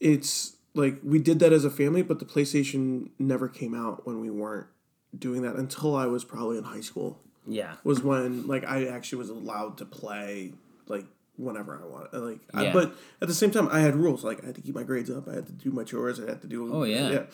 [0.00, 4.20] it's like we did that as a family, but the PlayStation never came out when
[4.20, 4.66] we weren't
[5.16, 7.20] doing that until I was probably in high school.
[7.46, 7.76] Yeah.
[7.84, 10.52] Was when like I actually was allowed to play
[10.88, 12.14] like whenever I want.
[12.14, 14.24] Like, I, but at the same time, I had rules.
[14.24, 15.28] Like I had to keep my grades up.
[15.28, 16.20] I had to do my chores.
[16.20, 16.72] I had to do.
[16.72, 17.24] Oh, yeah.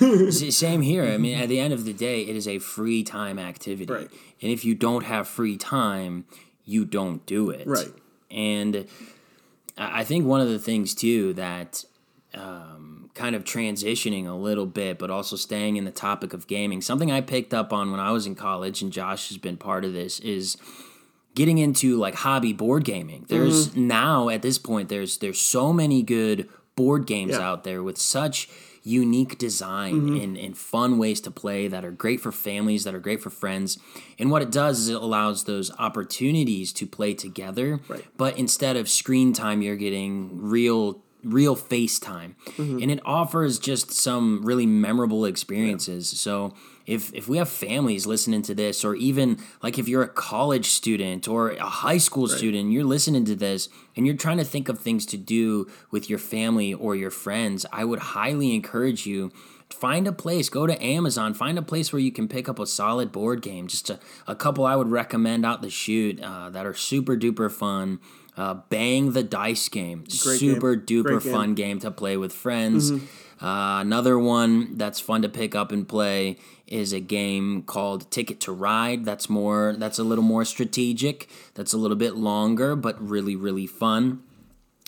[0.00, 0.30] yeah.
[0.50, 1.04] Same here.
[1.04, 3.92] I mean, at the end of the day, it is a free time activity.
[3.92, 4.10] Right.
[4.42, 6.26] And if you don't have free time,
[6.64, 7.66] you don't do it.
[7.66, 7.92] Right.
[8.30, 8.86] And
[9.78, 11.84] I I think one of the things, too, that
[12.34, 16.82] um, kind of transitioning a little bit, but also staying in the topic of gaming,
[16.82, 19.84] something I picked up on when I was in college, and Josh has been part
[19.84, 20.56] of this, is
[21.36, 23.26] getting into like hobby board gaming.
[23.28, 23.86] There's mm-hmm.
[23.86, 27.48] now at this point there's there's so many good board games Yeah.
[27.48, 28.48] out there with such
[28.82, 30.22] unique design mm-hmm.
[30.22, 33.30] and, and fun ways to play that are great for families, that are great for
[33.30, 33.78] friends.
[34.18, 37.80] And what it does is it allows those opportunities to play together.
[37.88, 38.04] Right.
[38.16, 42.36] But instead of screen time, you're getting real real face time.
[42.46, 42.78] Mm-hmm.
[42.82, 46.08] And it offers just some really memorable experiences.
[46.08, 46.54] So
[46.86, 50.66] if if we have families listening to this or even like if you're a college
[50.66, 54.68] student or a high school student you're listening to this and you're trying to think
[54.68, 59.30] of things to do with your family or your friends i would highly encourage you
[59.68, 62.58] to find a place go to amazon find a place where you can pick up
[62.58, 63.66] a solid board game.
[63.66, 67.50] Just a, a couple i would recommend out the chute uh, that are super duper
[67.50, 67.98] fun
[68.36, 70.00] uh, bang the dice game.
[70.00, 70.54] Great game.
[70.54, 72.90] super duper Great fun game to play with friends
[73.40, 78.40] uh, another one that's fun to pick up and play is a game called Ticket
[78.40, 79.04] to Ride.
[79.04, 81.28] That's more that's a little more strategic.
[81.54, 84.22] That's a little bit longer, but really really fun.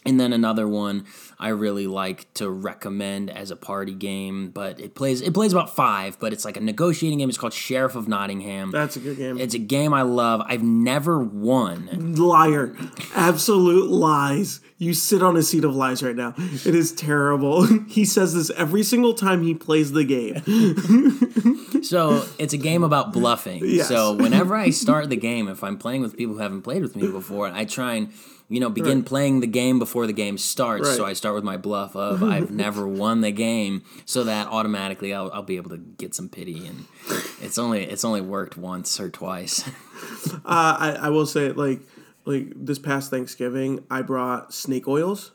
[0.06, 1.04] And then another one
[1.40, 5.74] I really like to recommend as a party game, but it plays it plays about
[5.74, 7.28] five, but it's like a negotiating game.
[7.28, 8.70] It's called Sheriff of Nottingham.
[8.70, 9.38] That's a good game.
[9.38, 10.40] It's a game I love.
[10.46, 12.14] I've never won.
[12.14, 12.76] Liar.
[13.14, 14.60] Absolute lies.
[14.78, 16.34] You sit on a seat of lies right now.
[16.38, 17.66] It is terrible.
[17.88, 21.54] he says this every single time he plays the game.
[21.82, 23.62] So it's a game about bluffing.
[23.64, 23.88] Yes.
[23.88, 26.96] So whenever I start the game, if I'm playing with people who haven't played with
[26.96, 28.12] me before, I try and
[28.48, 29.06] you know begin Right.
[29.06, 30.96] playing the game before the game starts.
[30.96, 35.12] So I start with my bluff of I've never won the game, so that automatically
[35.14, 36.66] I'll, I'll be able to get some pity.
[36.66, 36.86] And
[37.40, 39.68] it's only it's only worked once or twice.
[40.44, 41.80] Uh, I, I will say, like,
[42.24, 45.32] like this past Thanksgiving, I brought snake oils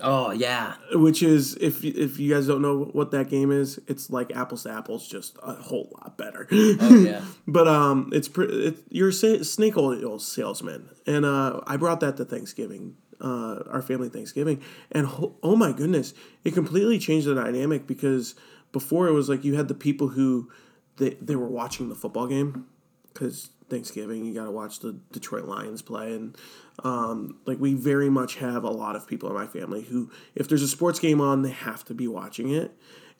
[0.00, 4.10] Oh yeah, which is if if you guys don't know what that game is, it's
[4.10, 6.46] like apples to apples, just a whole lot better.
[6.52, 7.22] oh yeah.
[7.46, 9.12] But um, it's pre- it, you're a
[9.44, 15.06] snake oil salesman, and uh, I brought that to Thanksgiving, uh, our family Thanksgiving, and
[15.06, 16.12] ho- oh my goodness,
[16.44, 18.34] it completely changed the dynamic because
[18.72, 20.50] before it was like you had the people who
[20.98, 22.66] they they were watching the football game
[23.12, 26.36] because Thanksgiving you got to watch the Detroit Lions play, and
[26.84, 30.48] um, like we very much have a lot of people in my family who if
[30.48, 32.72] there's a sports game on, they have to be watching it,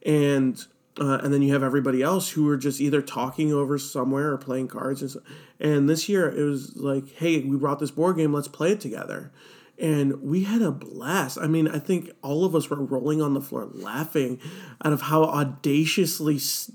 [0.05, 0.65] and
[0.99, 4.39] uh, and then you have everybody else who are just either talking over somewhere or
[4.39, 5.03] playing cards.
[5.03, 5.21] And, so,
[5.61, 8.81] and this year it was like, hey, we brought this board game, let's play it
[8.81, 9.31] together.
[9.79, 11.37] And we had a blast.
[11.39, 14.41] I mean, I think all of us were rolling on the floor laughing
[14.83, 16.71] out of how audaciously s-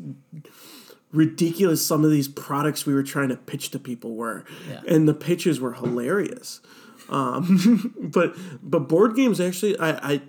[1.12, 4.46] ridiculous some of these products we were trying to pitch to people were.
[4.70, 4.82] Yeah.
[4.88, 6.62] And the pitches were hilarious.
[7.10, 10.22] Um, but but board games actually, I, I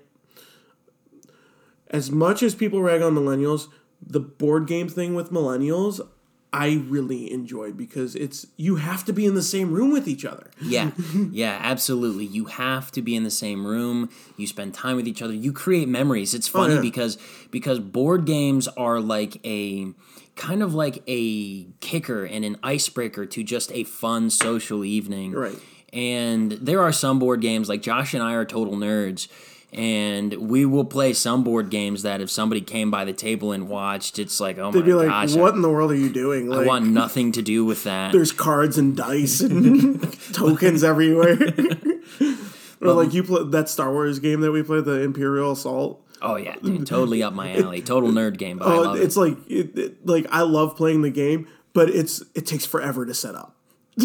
[1.91, 3.69] as much as people rag on millennials,
[4.05, 6.01] the board game thing with millennials,
[6.53, 10.25] I really enjoy because it's you have to be in the same room with each
[10.25, 10.51] other.
[10.61, 10.91] Yeah,
[11.31, 12.27] yeah, absolutely.
[12.27, 14.11] You have to be in the same room.
[14.37, 15.33] You spend time with each other.
[15.33, 16.35] You create memories.
[16.35, 16.81] It's funny yeah.
[16.81, 17.17] because
[17.51, 19.93] because board games are like a
[20.37, 25.33] kind of like a kicker and an icebreaker to just a fun social evening.
[25.33, 25.59] Right.
[25.93, 29.29] And there are some board games like Josh and I are total nerds.
[29.75, 33.71] And we will play some board games that if somebody came by the table and
[33.71, 35.97] watched, it's like, oh They'd my be like, gosh, "What I, in the world are
[35.97, 38.13] you doing?" I want nothing to do with that.
[38.13, 40.03] there's cards and dice and
[40.35, 41.39] tokens everywhere.
[42.83, 46.07] or like you play that Star Wars game that we played, the Imperial Assault.
[46.23, 47.83] Oh yeah, dude, totally up my alley.
[47.83, 49.21] Total nerd game, but I Oh, it's it.
[49.21, 53.15] like it, it- like I love playing the game, but it's it takes forever to
[53.15, 53.57] set up.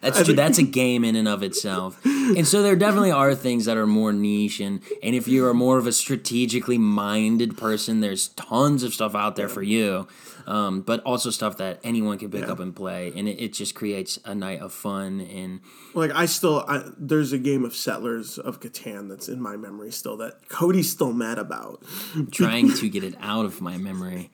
[0.00, 0.34] That's true.
[0.34, 2.00] That's a game in and of itself.
[2.04, 5.54] And so there definitely are things that are more niche and and if you are
[5.54, 10.06] more of a strategically minded person, there's tons of stuff out there for you.
[10.46, 12.52] Um, but also stuff that anyone can pick Yeah.
[12.52, 15.20] up and play, and it, it just creates a night of fun.
[15.20, 15.60] And
[15.94, 19.90] Like I still, I, there's a game of Settlers of Catan that's in my memory
[19.92, 21.82] still that Cody's still mad about.
[22.30, 24.30] trying to get it out of my memory.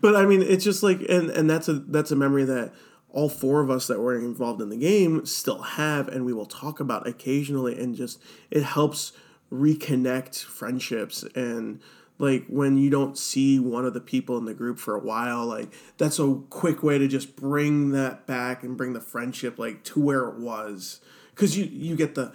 [0.00, 2.72] But I mean, it's just like, and and that's a that's a memory that
[3.10, 6.46] all four of us that were involved in the game still have, and we will
[6.46, 9.12] talk about occasionally, and just it helps
[9.52, 11.80] reconnect friendships and.
[12.18, 15.46] Like when you don't see one of the people in the group for a while,
[15.46, 19.84] like that's a quick way to just bring that back and bring the friendship like
[19.84, 21.00] to where it was.
[21.34, 22.32] Cause you you get the,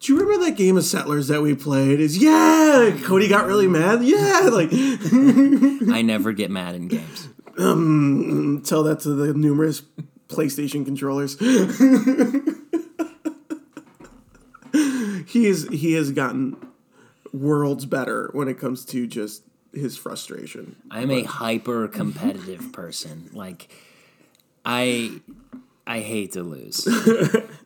[0.00, 2.00] do you remember that game of Settlers that we played?
[2.00, 4.02] Is yeah, Cody got really mad.
[4.02, 7.28] Yeah, like I never get mad in games.
[7.58, 9.82] Um, tell that to the numerous
[10.28, 11.38] PlayStation controllers.
[15.28, 16.56] he is he has gotten
[17.32, 20.76] worlds better when it comes to just his frustration.
[20.90, 23.30] I'm a hyper competitive person.
[23.32, 23.70] Like
[24.64, 25.20] I
[25.86, 26.86] I hate to lose.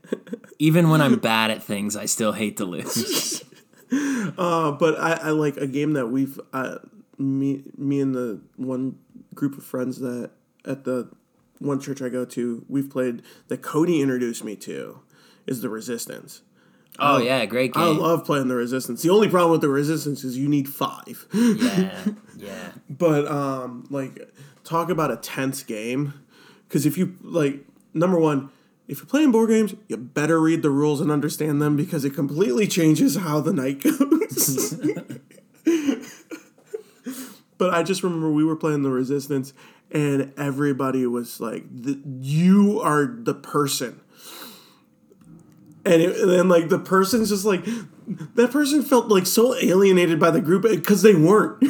[0.59, 3.43] Even when I'm bad at things, I still hate to lose.
[3.89, 6.79] Uh, but I, I like a game that we've uh,
[7.19, 8.99] me me and the one
[9.33, 10.33] group of friends that
[10.65, 11.09] at the
[11.61, 15.03] one church I go to we've played that Cody introduced me to
[15.47, 16.43] is the Resistance.
[16.99, 17.83] Oh yeah, great game.
[17.83, 19.03] I love playing the Resistance.
[19.03, 21.27] The only problem with the Resistance is you need five.
[21.33, 22.05] yeah,
[22.37, 22.73] yeah.
[22.89, 24.33] But um, like,
[24.65, 26.15] talk about a tense game.
[26.69, 28.51] Because if you like, number one,
[28.89, 32.15] if you're playing board games, you better read the rules and understand them because it
[32.15, 34.75] completely changes how the night goes.
[37.59, 39.53] but I just remember we were playing the Resistance,
[39.91, 44.01] and everybody was like, the, "You are the person."
[45.87, 47.65] And, it, and then like the person's just like
[48.35, 51.59] that person felt like so alienated by the group eh, because they weren't.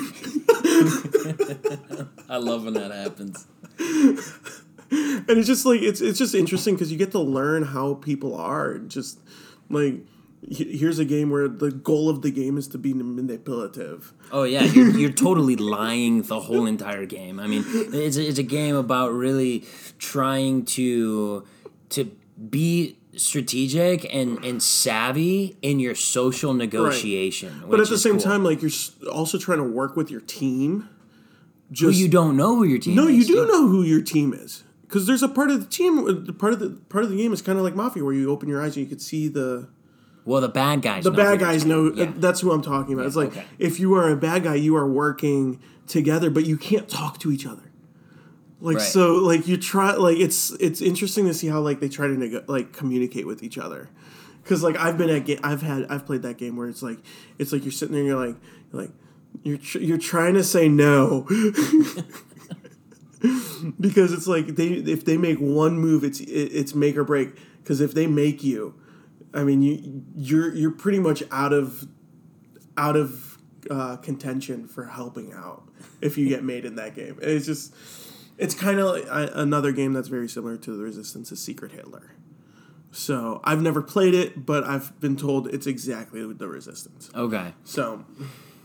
[2.29, 3.47] I love when that happens.
[3.79, 8.35] and it's just like it's it's just interesting because you get to learn how people
[8.35, 8.79] are.
[8.79, 9.21] Just
[9.69, 10.01] like
[10.49, 14.13] here's a game where the goal of the game is to be manipulative.
[14.33, 17.41] Oh yeah, you're, you're totally lying the whole entire game.
[17.41, 19.65] I mean, it's a, it's a game about really
[19.99, 21.45] trying to
[21.91, 22.11] to
[22.51, 27.65] be strategic and and savvy in your social negotiation.
[27.69, 28.23] But at the same cool.
[28.23, 28.71] time, like you're
[29.13, 30.89] also trying to work with your team.
[31.81, 33.17] Who you don't know who your team no, is.
[33.17, 33.49] you do dude.
[33.49, 35.99] know who your team is because there's a part of the team.
[35.99, 38.31] Uh, part of the part of the game is kind of like Mafia, where you
[38.31, 39.69] open your eyes and you can see the
[40.25, 41.03] Well, the bad guys.
[41.03, 42.13] the bad guys know uh, Yeah.
[42.17, 43.07] that's who I'm talking about.
[43.07, 43.45] it's like okay.
[43.59, 45.59] if you are a bad guy, you are working
[45.89, 47.66] together, but you can't talk to each other.
[48.67, 48.85] Like Right.
[48.87, 52.15] so, like you try, like it's it's interesting to see how like they try to
[52.15, 53.89] nego- like communicate with each other,
[54.43, 56.99] Because like I've been at ga- I've had I've played that game where it's like
[57.39, 58.37] it's like you're sitting there and you're like
[58.73, 58.91] you're like
[59.45, 61.29] you're tr- you're trying to say no.
[63.81, 67.31] because it's like they if they make one move it's it, it's make or break
[67.63, 68.75] because if they make you
[69.33, 71.87] i mean you you're you're pretty much out of
[72.77, 73.39] out of
[73.71, 75.67] uh, contention for helping out
[76.01, 77.75] if you get made in that game it's just
[78.39, 82.13] it's kind of like another game that's very similar to the resistance is secret hitler
[82.93, 87.53] so i've never played it but i've been told it's exactly the resistance Okay.
[87.65, 88.05] so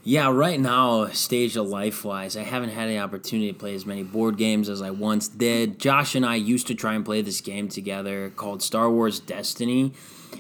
[0.04, 3.86] Yeah, right now, stage of life wise, I haven't had the opportunity to play as
[3.86, 5.78] many board games as I once did.
[5.78, 9.94] Josh and I used to try and play this game together called Star Wars Destiny.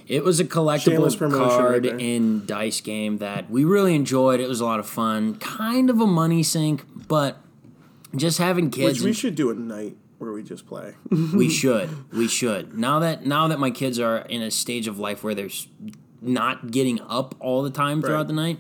[0.07, 1.95] It was a collectible right card there.
[1.99, 4.39] and dice game that we really enjoyed.
[4.39, 5.35] It was a lot of fun.
[5.35, 7.37] Kind of a money sink, but
[8.15, 8.99] just having kids.
[8.99, 10.93] which we and- should do a night where we just play
[11.33, 11.89] we should.
[12.13, 12.77] We should.
[12.77, 15.49] Now that now that my kids are in a stage of life where they're
[16.21, 18.27] not getting up all the time throughout Right.
[18.27, 18.59] the night,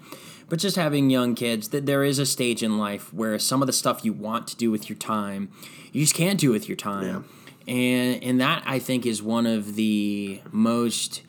[0.49, 3.67] but just having young kids, that there is a stage in life where some of
[3.67, 5.49] the stuff you want to do with your time,
[5.91, 7.25] you just can't do with your time.
[7.67, 11.21] And and that I think is one of the most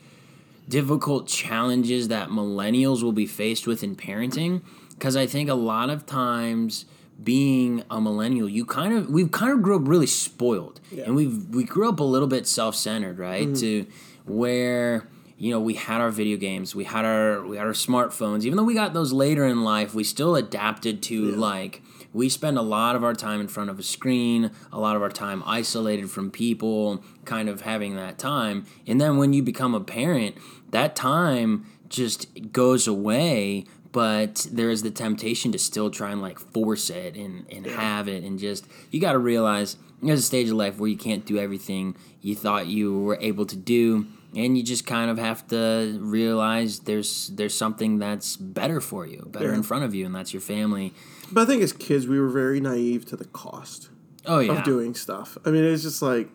[0.69, 5.91] difficult challenges that millennials will be faced with in parenting because I think a lot
[5.91, 6.87] of times
[7.23, 10.81] being a millennial you kind of we've kind of grew up really spoiled.
[11.07, 13.47] And we've we grew up a little bit self-centered right?
[13.47, 13.61] Mm-hmm.
[13.61, 13.87] To
[14.25, 18.45] where you know we had our video games we had our we had our smartphones.
[18.45, 21.83] Even though we got those later in life we still adapted to like
[22.13, 25.03] we spend a lot of our time in front of a screen, a lot of
[25.03, 28.67] our time isolated from people, kind of having that time.
[28.87, 30.37] And then when you become a parent,
[30.71, 36.39] that time just goes away, but there is the temptation to still try and like
[36.39, 38.25] force it and, and have it.
[38.25, 41.39] And just, you got to realize there's a stage of life where you can't do
[41.39, 44.07] everything you thought you were able to do.
[44.35, 49.29] And you just kind of have to realize there's there's something that's better for you,
[49.31, 49.57] better Yeah.
[49.57, 50.95] in front of you, and that's your family.
[51.31, 53.91] But I think as kids, we were very naive to the cost
[54.25, 55.37] Oh yeah, of doing stuff.
[55.45, 56.31] I mean, it's just like,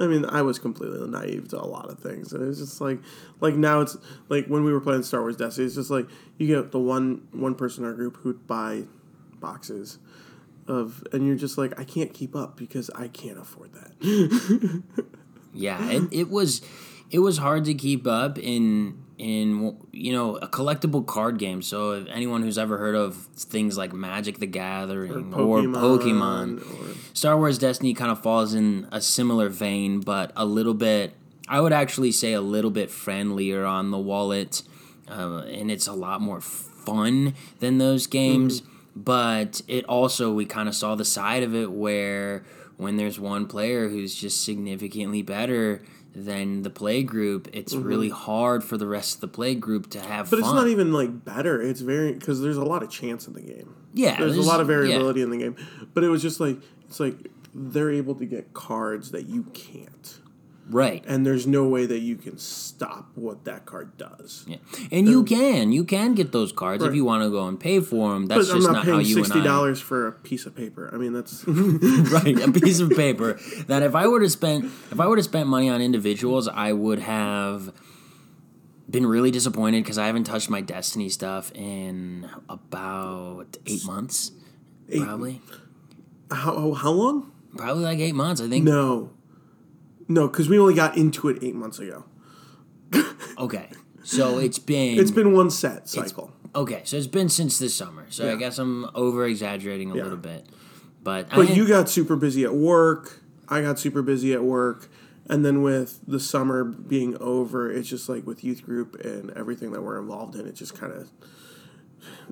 [0.00, 3.00] I mean, I was completely naive to a lot of things, and it's just like,
[3.40, 3.96] like now it's
[4.28, 7.26] like when we were playing Star Wars Destiny, it's just like you get the one
[7.32, 8.84] one person in our group who'd buy
[9.40, 9.98] boxes
[10.66, 14.82] of, and you're just like, I can't keep up because I can't afford that.
[15.54, 16.62] Yeah, it, it was
[17.10, 21.60] it was hard to keep up in in you know a collectible card game.
[21.62, 26.94] So if anyone who's ever heard of things like Magic the Gathering or Pokemon, or-
[27.14, 31.14] Star Wars Destiny kind of falls in a similar vein, but a little bit.
[31.50, 34.62] I would actually say a little bit friendlier on the wallet,
[35.10, 38.62] uh, and it's a lot more fun than those games.
[38.94, 42.44] But it also we kind of saw the side of it where
[42.76, 45.82] when there's one player who's just significantly better
[46.14, 47.86] than the play group, it's mm-hmm.
[47.86, 50.48] really hard for the rest of the play group to have But fun.
[50.48, 51.60] it's not even like better.
[51.60, 53.74] It's very because there's a lot of chance in the game.
[53.94, 54.76] yeah, There's a lot of yeah.
[54.76, 55.56] variability in the game,
[55.94, 57.16] but it was just like it's like
[57.54, 60.20] they're able to get cards that you can't,
[60.68, 61.04] right.
[61.06, 64.44] and there's no way that you can stop what that card does.
[64.48, 64.56] Yeah.
[64.92, 67.80] And you can you can get those cards if you want to go and pay
[67.80, 68.26] for them.
[68.26, 69.44] That's But I'm just not not, how paying you sixty and I.
[69.52, 70.90] dollars for a piece of paper.
[70.92, 75.00] I mean, that's right, a piece of paper that if I were to spend if
[75.00, 77.72] I were to spend money on individuals, I would have
[78.90, 84.32] been really disappointed because I haven't touched my Destiny stuff in about eight months.
[84.88, 85.42] Eight- Probably,
[86.30, 87.32] how how long?
[87.56, 88.40] probably like eight months.
[88.40, 88.64] I think.
[88.64, 89.10] No,
[90.08, 92.04] no, because we only got into it eight months ago.
[93.38, 93.68] Okay,
[94.02, 96.32] so it's been It's been one set cycle.
[96.56, 96.80] okay.
[96.84, 98.06] So it's been since this summer.
[98.10, 98.34] So I Yeah.
[98.36, 100.02] guess I'm over exaggerating a Yeah.
[100.02, 100.44] little bit,
[101.04, 103.20] but But I, you got super busy at work.
[103.48, 104.88] I got super busy at work.
[105.28, 109.70] And then with the summer being over, it's just like with youth group and everything
[109.72, 111.10] that we're involved in, it just kind of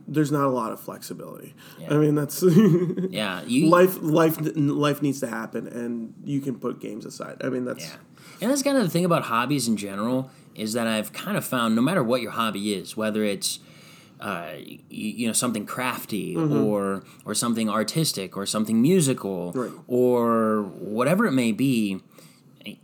[0.09, 1.55] there's not a lot of flexibility.
[1.91, 2.43] I mean, that's
[3.11, 3.99] yeah, you life.
[4.01, 4.39] Life.
[4.55, 7.37] Life needs to happen, and you can put games aside.
[7.43, 7.97] I mean, that's Yeah.
[8.41, 11.45] And that's kind of the thing about hobbies in general is that I've kind of
[11.45, 13.61] found no matter what your hobby is, whether it's
[14.21, 19.71] uh, y- you know something crafty or or something artistic or something musical Right.
[19.87, 22.01] or whatever it may be,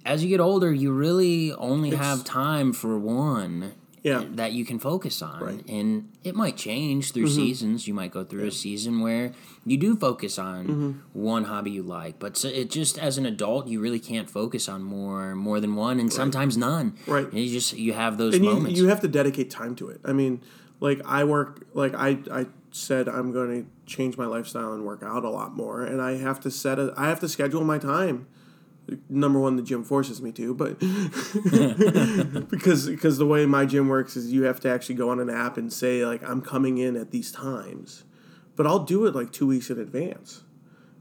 [0.04, 3.72] as you get older, you really only have time for one.
[4.02, 4.24] Yeah.
[4.32, 5.64] that you can focus on, Right.
[5.68, 7.34] and it might change through mm-hmm.
[7.36, 7.86] seasons.
[7.86, 9.32] You might go through a season where
[9.64, 10.90] you do focus on mm-hmm.
[11.12, 14.68] one hobby you like, but so it just as an adult, you really can't focus
[14.68, 16.96] on more more than one, and sometimes none.
[17.06, 17.26] Right.
[17.26, 18.78] And you just you have those and you, moments.
[18.78, 20.00] you have to dedicate time to it.
[20.04, 20.40] I mean,
[20.80, 25.02] like I work, like I, I said, I'm going to change my lifestyle and work
[25.04, 27.78] out a lot more, and I have to set a, I have to schedule my
[27.78, 28.26] time
[29.08, 30.78] number one the gym forces me to but
[32.50, 35.30] because because the way my gym works is you have to actually go on an
[35.30, 38.04] app and say like i'm coming in at these times
[38.56, 40.42] but i'll do it like two weeks in advance.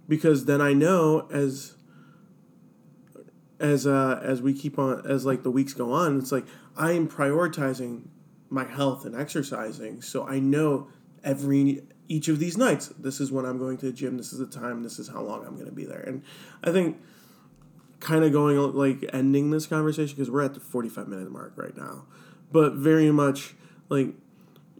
[0.07, 1.75] Because then i know as
[3.59, 6.91] as uh as we keep on as like the weeks go on it's like i
[6.91, 8.07] am prioritizing
[8.49, 10.87] my health and exercising so i know
[11.23, 14.39] every each of these nights this is when i'm going to the gym this is
[14.39, 16.01] the time this is how long i'm going to be there.
[16.01, 16.23] And
[16.63, 16.97] i think
[18.01, 21.75] kind of going like ending this conversation because we're at the 45 minute mark right
[21.77, 22.05] now.
[22.51, 23.53] But very much
[23.87, 24.09] like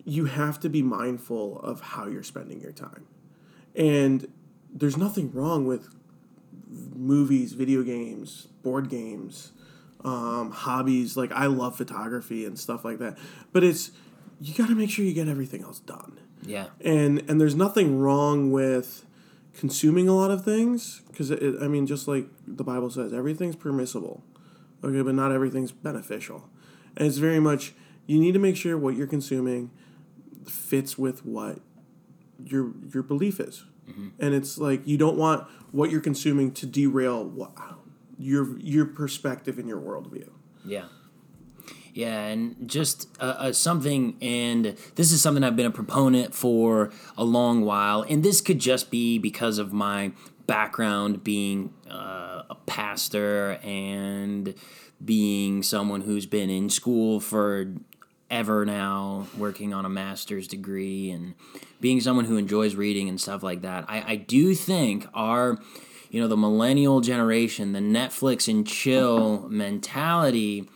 [0.04, 3.06] you have to be mindful of how you're spending your time.
[3.76, 4.28] And
[4.74, 5.88] there's nothing wrong with
[6.96, 9.52] movies video games board games
[10.06, 13.18] um, hobbies like i love photography and stuff like that.
[13.54, 13.92] But it's
[14.40, 16.20] you got to make sure you get everything else done.
[16.44, 16.68] Yeah.
[16.84, 19.06] and and there's nothing wrong with
[19.56, 24.24] consuming a lot of things because i mean just like the bible says everything's permissible
[24.84, 26.50] okay but not everything's beneficial.
[26.98, 27.74] And it's very much
[28.06, 29.72] you need to make sure what you're consuming
[30.46, 31.60] fits with what
[32.44, 33.66] your your belief is.
[33.90, 34.10] Mm-hmm.
[34.20, 37.52] And it's like you don't want what you're consuming to derail what
[38.18, 40.30] your your perspective and your worldview.
[40.66, 40.86] Yeah.
[41.94, 46.92] Yeah, and just uh, uh, something, and this is something I've been a proponent for
[47.18, 50.14] a long while, and this could just be because of my
[50.48, 54.54] background being uh, a pastor and
[55.04, 57.74] being someone who's been in school for
[58.30, 61.34] ever now, working on a master's degree, and
[61.82, 63.84] being someone who enjoys reading and stuff like that.
[63.90, 65.60] I, I do think our
[66.10, 70.70] you know the millennial generation the netflix and chill mentality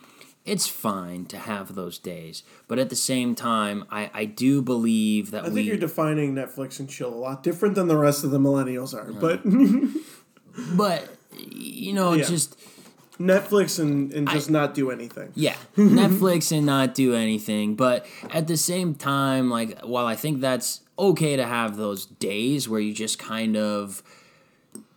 [0.46, 5.30] it's fine to have those days but at the same time i, I do believe
[5.32, 8.24] that i we think you're defining netflix and chill a lot different than the rest
[8.24, 9.42] of the millennials are but
[10.76, 12.24] but you know Yeah.
[12.24, 12.56] just
[13.18, 15.32] netflix and, and just not do anything.
[15.34, 15.56] Yeah.
[15.76, 20.82] Netflix and not do anything but at the same time like while i think that's
[20.98, 24.02] okay to have those days where you just kind of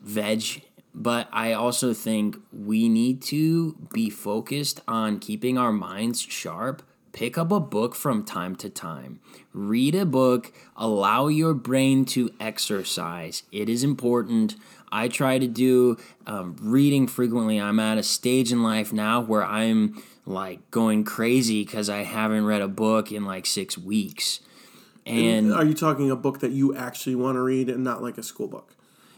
[0.01, 6.83] veg but i also think we need to be focused on keeping our minds sharp
[7.11, 9.19] pick up a book from time to time.
[9.53, 13.43] Read a book allow your brain to exercise.
[13.51, 14.55] It is important.
[14.91, 17.59] I try to do um, reading frequently.
[17.59, 22.45] I'm at a stage in life now where i'm like going crazy because i haven't
[22.45, 24.41] read a book in like six weeks.
[25.05, 28.17] And are you talking a book that you actually want to read and not like
[28.17, 28.75] a school book?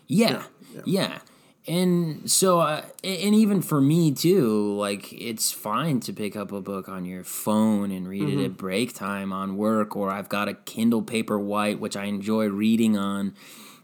[0.07, 0.43] Yeah,
[0.85, 1.19] yeah.
[1.67, 6.59] And so, uh, and even for me too, like it's fine to pick up a
[6.59, 10.47] book on your phone and read it at break time on work, or I've got
[10.47, 13.35] a Kindle Paperwhite which I enjoy reading on.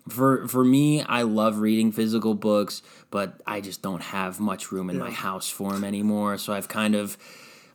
[0.09, 4.89] For for me, I love reading physical books, but I just don't have much room
[4.89, 6.39] in my house for them anymore.
[6.39, 7.15] So I've kind of,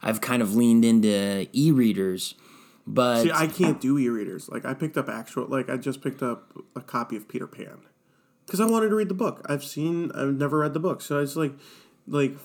[0.03, 2.35] I've kind of leaned into e-readers.
[2.87, 4.49] But See, I can't do e-readers.
[4.49, 7.83] Like I picked up actual, like I just picked up a copy of Peter Pan
[8.47, 9.45] because I wanted to read the book.
[9.49, 11.53] I've seen, I've never read the book, so it's like,
[12.07, 12.37] like,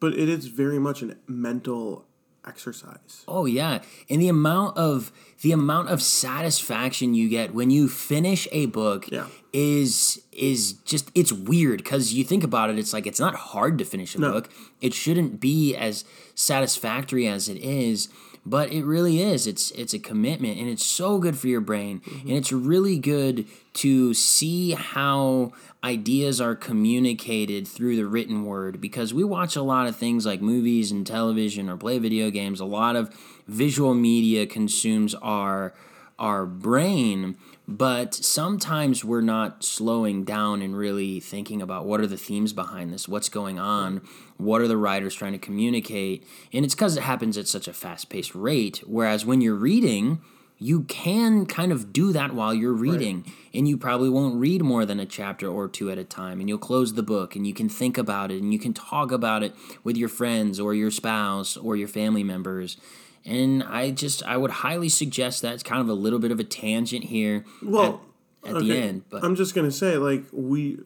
[0.00, 2.06] but it is very much a mental
[2.46, 3.24] exercise.
[3.26, 3.80] Oh yeah,
[4.10, 9.08] and the amount of the amount of satisfaction you get when you finish a book
[9.10, 9.28] Yeah.
[9.52, 13.78] is is just it's weird because you think about it, it's like it's not hard
[13.78, 14.50] to finish a book.
[14.82, 18.08] It shouldn't be as satisfactory as it is,
[18.46, 19.46] but it really is.
[19.46, 22.28] It's it's a commitment, and it's so good for your brain, mm-hmm.
[22.28, 29.12] and it's really good to see how ideas are communicated through the written word because
[29.12, 32.64] we watch a lot of things like movies and television or play video games a
[32.64, 33.14] lot of
[33.46, 35.74] visual media consumes our
[36.18, 37.36] our brain
[37.66, 42.92] but sometimes we're not slowing down and really thinking about what are the themes behind
[42.92, 44.02] this what's going on
[44.36, 47.72] what are the writers trying to communicate and it's because it happens at such a
[47.72, 50.20] fast-paced rate whereas when you're reading
[50.58, 54.86] you can kind of do that while you're reading and you probably won't read more
[54.86, 57.52] than a chapter or two at a time and you'll close the book and you
[57.52, 60.92] can think about it and you can talk about it with your friends or your
[60.92, 62.76] spouse or your family members
[63.24, 66.38] and i just i would highly suggest that it's kind of a little bit of
[66.40, 68.02] a tangent here Well,
[68.44, 70.78] at, at the end but I'm just gonna say, like we,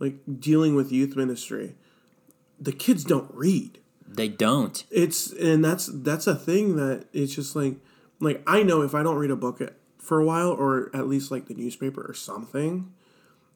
[0.00, 1.76] like dealing with youth ministry,
[2.60, 3.78] the kids don't read.
[4.08, 7.76] they don't It's and that's that's a thing that it's just like
[8.20, 9.60] like I know if I don't read a book
[9.98, 12.92] for a while or at least like the newspaper or something,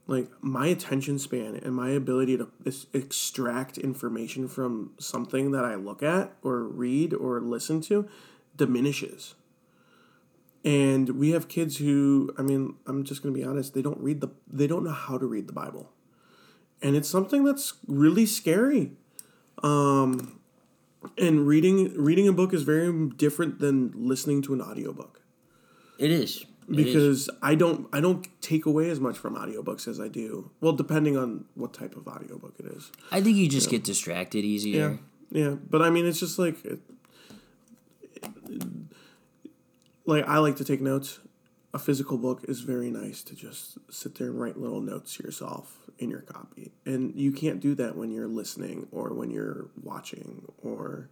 [0.07, 2.49] like my attention span and my ability to
[2.95, 8.09] extract information from something that I look at or read or listen to
[8.59, 9.35] diminishes.
[10.65, 14.01] And we have kids who, I mean, I'm just going to be honest, they don't
[14.01, 15.93] read the they don't know how to read the Bible.
[16.83, 18.93] and it's something that's really scary.
[19.63, 20.41] Um,
[21.17, 25.23] and reading reading a book is very different than listening to an audiobook
[25.99, 26.45] It is.
[26.69, 26.85] It is.
[26.85, 30.51] because I don't I don't take away as much from audiobooks as I do.
[30.61, 32.91] Well, depending on what type of audiobook it is.
[33.11, 34.99] I think you just get distracted easier.
[35.31, 36.81] Yeah, yeah, but I mean, it's just like, it,
[40.07, 41.21] like I like to take notes.
[41.75, 45.81] A physical book is very nice to just sit there and write little notes yourself
[45.99, 50.47] in your copy, and you can't do that when you're listening or when you're watching
[50.63, 51.11] or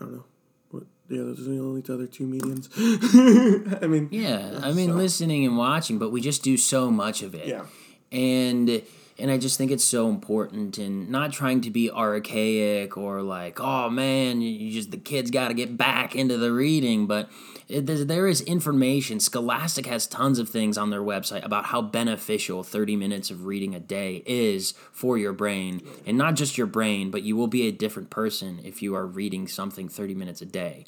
[0.00, 0.24] I don't know.
[0.70, 2.68] What, yeah, those are the only other two mediums.
[3.82, 7.22] I mean, Yeah, I mean So- listening and watching, but we just do so much
[7.22, 7.46] of it.
[7.48, 7.66] Yeah.
[8.12, 8.82] And
[9.20, 13.60] and I just think it's so important and not trying to be archaic or like,
[13.60, 17.28] oh man, you- just the kids got to get back into the reading, but
[17.68, 19.20] it, there is information.
[19.20, 23.74] Scholastic has tons of things on their website about how beneficial 30 minutes of reading
[23.74, 25.82] a day is for your brain.
[26.06, 29.06] And not just your brain, but you will be a different person if you are
[29.06, 30.84] reading something 30 minutes a day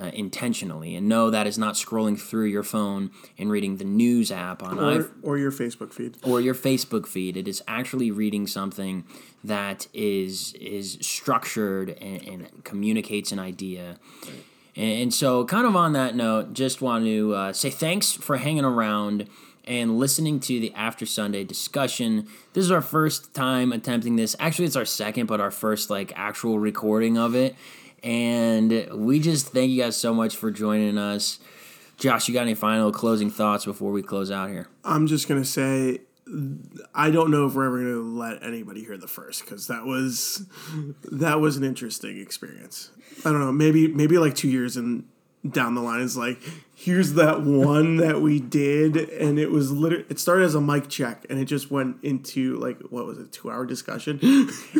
[0.00, 0.96] uh, intentionally.
[0.96, 4.78] And no, that is not scrolling through your phone and reading the news app on
[4.78, 6.16] or, iPhone or your Facebook feed.
[6.22, 7.36] or your Facebook feed.
[7.36, 9.04] It is actually reading something
[9.42, 13.98] that is is structured and, and communicates an idea.
[14.76, 18.64] And so, kind of on that note, just want to uh, say thanks for hanging
[18.64, 19.28] around
[19.66, 22.26] and listening to the After Sunday discussion.
[22.52, 24.34] This is our first time attempting this.
[24.40, 27.54] Actually, it's our second, but our first like actual recording of it.
[28.04, 31.40] And we just thank you guys so much for joining us.
[31.96, 34.68] Josh, you got any final closing thoughts before we close out here?
[34.84, 36.00] I'm just gonna say,
[36.94, 40.44] I don't know if we're ever gonna let anybody hear the first because that was
[41.10, 42.90] that was an interesting experience.
[43.24, 45.04] I don't know, maybe maybe like two years and
[45.48, 46.38] down the line is like,
[46.74, 50.88] here's that one that we did, and it was literally it started as a mic
[50.88, 54.18] check and it just went into like what was it, two hour discussion.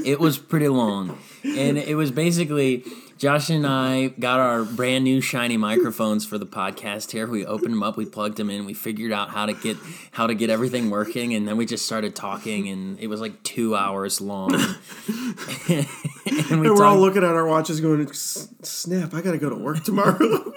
[0.04, 1.18] It was pretty long.
[1.42, 2.84] And it was basically
[3.16, 7.26] Josh and I got our brand new shiny microphones for the podcast here.
[7.26, 9.76] We opened them up, we plugged them in, we figured out how to get
[10.10, 13.42] how to get everything working, and then we just started talking and it was like
[13.42, 14.54] two hours long.
[15.68, 15.86] and
[16.26, 19.14] we and we're all looking at our watches going, snap!
[19.14, 20.52] I gotta go to work tomorrow.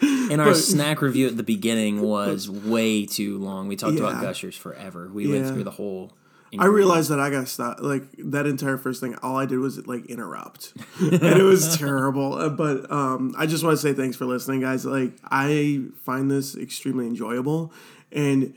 [0.00, 3.68] and our snack review at the beginning was way too long.
[3.68, 5.08] We talked about gushers forever.
[5.12, 6.12] We went through the whole
[6.58, 7.80] I realized that I got stopped.
[7.80, 12.34] Like that entire first thing, all I did was like interrupt, and it was terrible.
[12.34, 14.84] Uh, But um, I just want to say thanks for listening, guys.
[14.84, 17.72] Like I find this extremely enjoyable,
[18.10, 18.54] and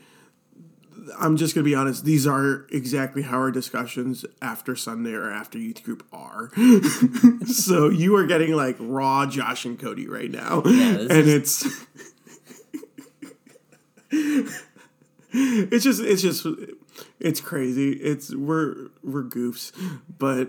[1.19, 2.03] I'm just gonna be honest.
[2.03, 6.51] These are exactly how our discussions after Sunday or after youth group are.
[7.45, 11.85] so you are getting like raw Josh and Cody right now, this and is- it's.
[15.31, 16.45] it's just it's just
[17.25, 17.93] it's crazy.
[17.93, 19.71] It's we're we're goofs
[20.17, 20.47] but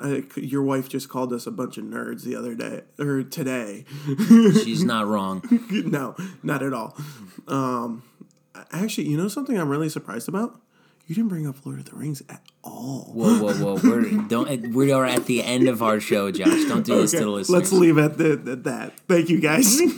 [0.00, 3.84] uh, your wife just called us a bunch of nerds the other day or today.
[4.18, 5.42] She's not wrong.
[5.70, 6.96] no not at all.
[7.46, 8.02] Um
[8.72, 10.58] actually you know something i'm really surprised about
[11.06, 13.80] you didn't bring up lord of the rings at all Whoa, whoa, whoa!
[13.82, 16.64] We're don't we are at the end of our show, Josh.
[16.64, 17.50] Don't do this to the listeners.
[17.50, 19.80] let's leave at, the, at that thank you guys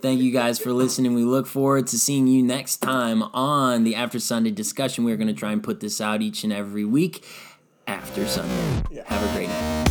[0.00, 1.12] Thank you guys for listening.
[1.12, 5.04] We look forward to seeing you next time on the After Sunday discussion.
[5.04, 7.22] We're going to try and put this out each and every week
[7.86, 8.82] after Sunday.
[9.04, 9.89] Have a great night.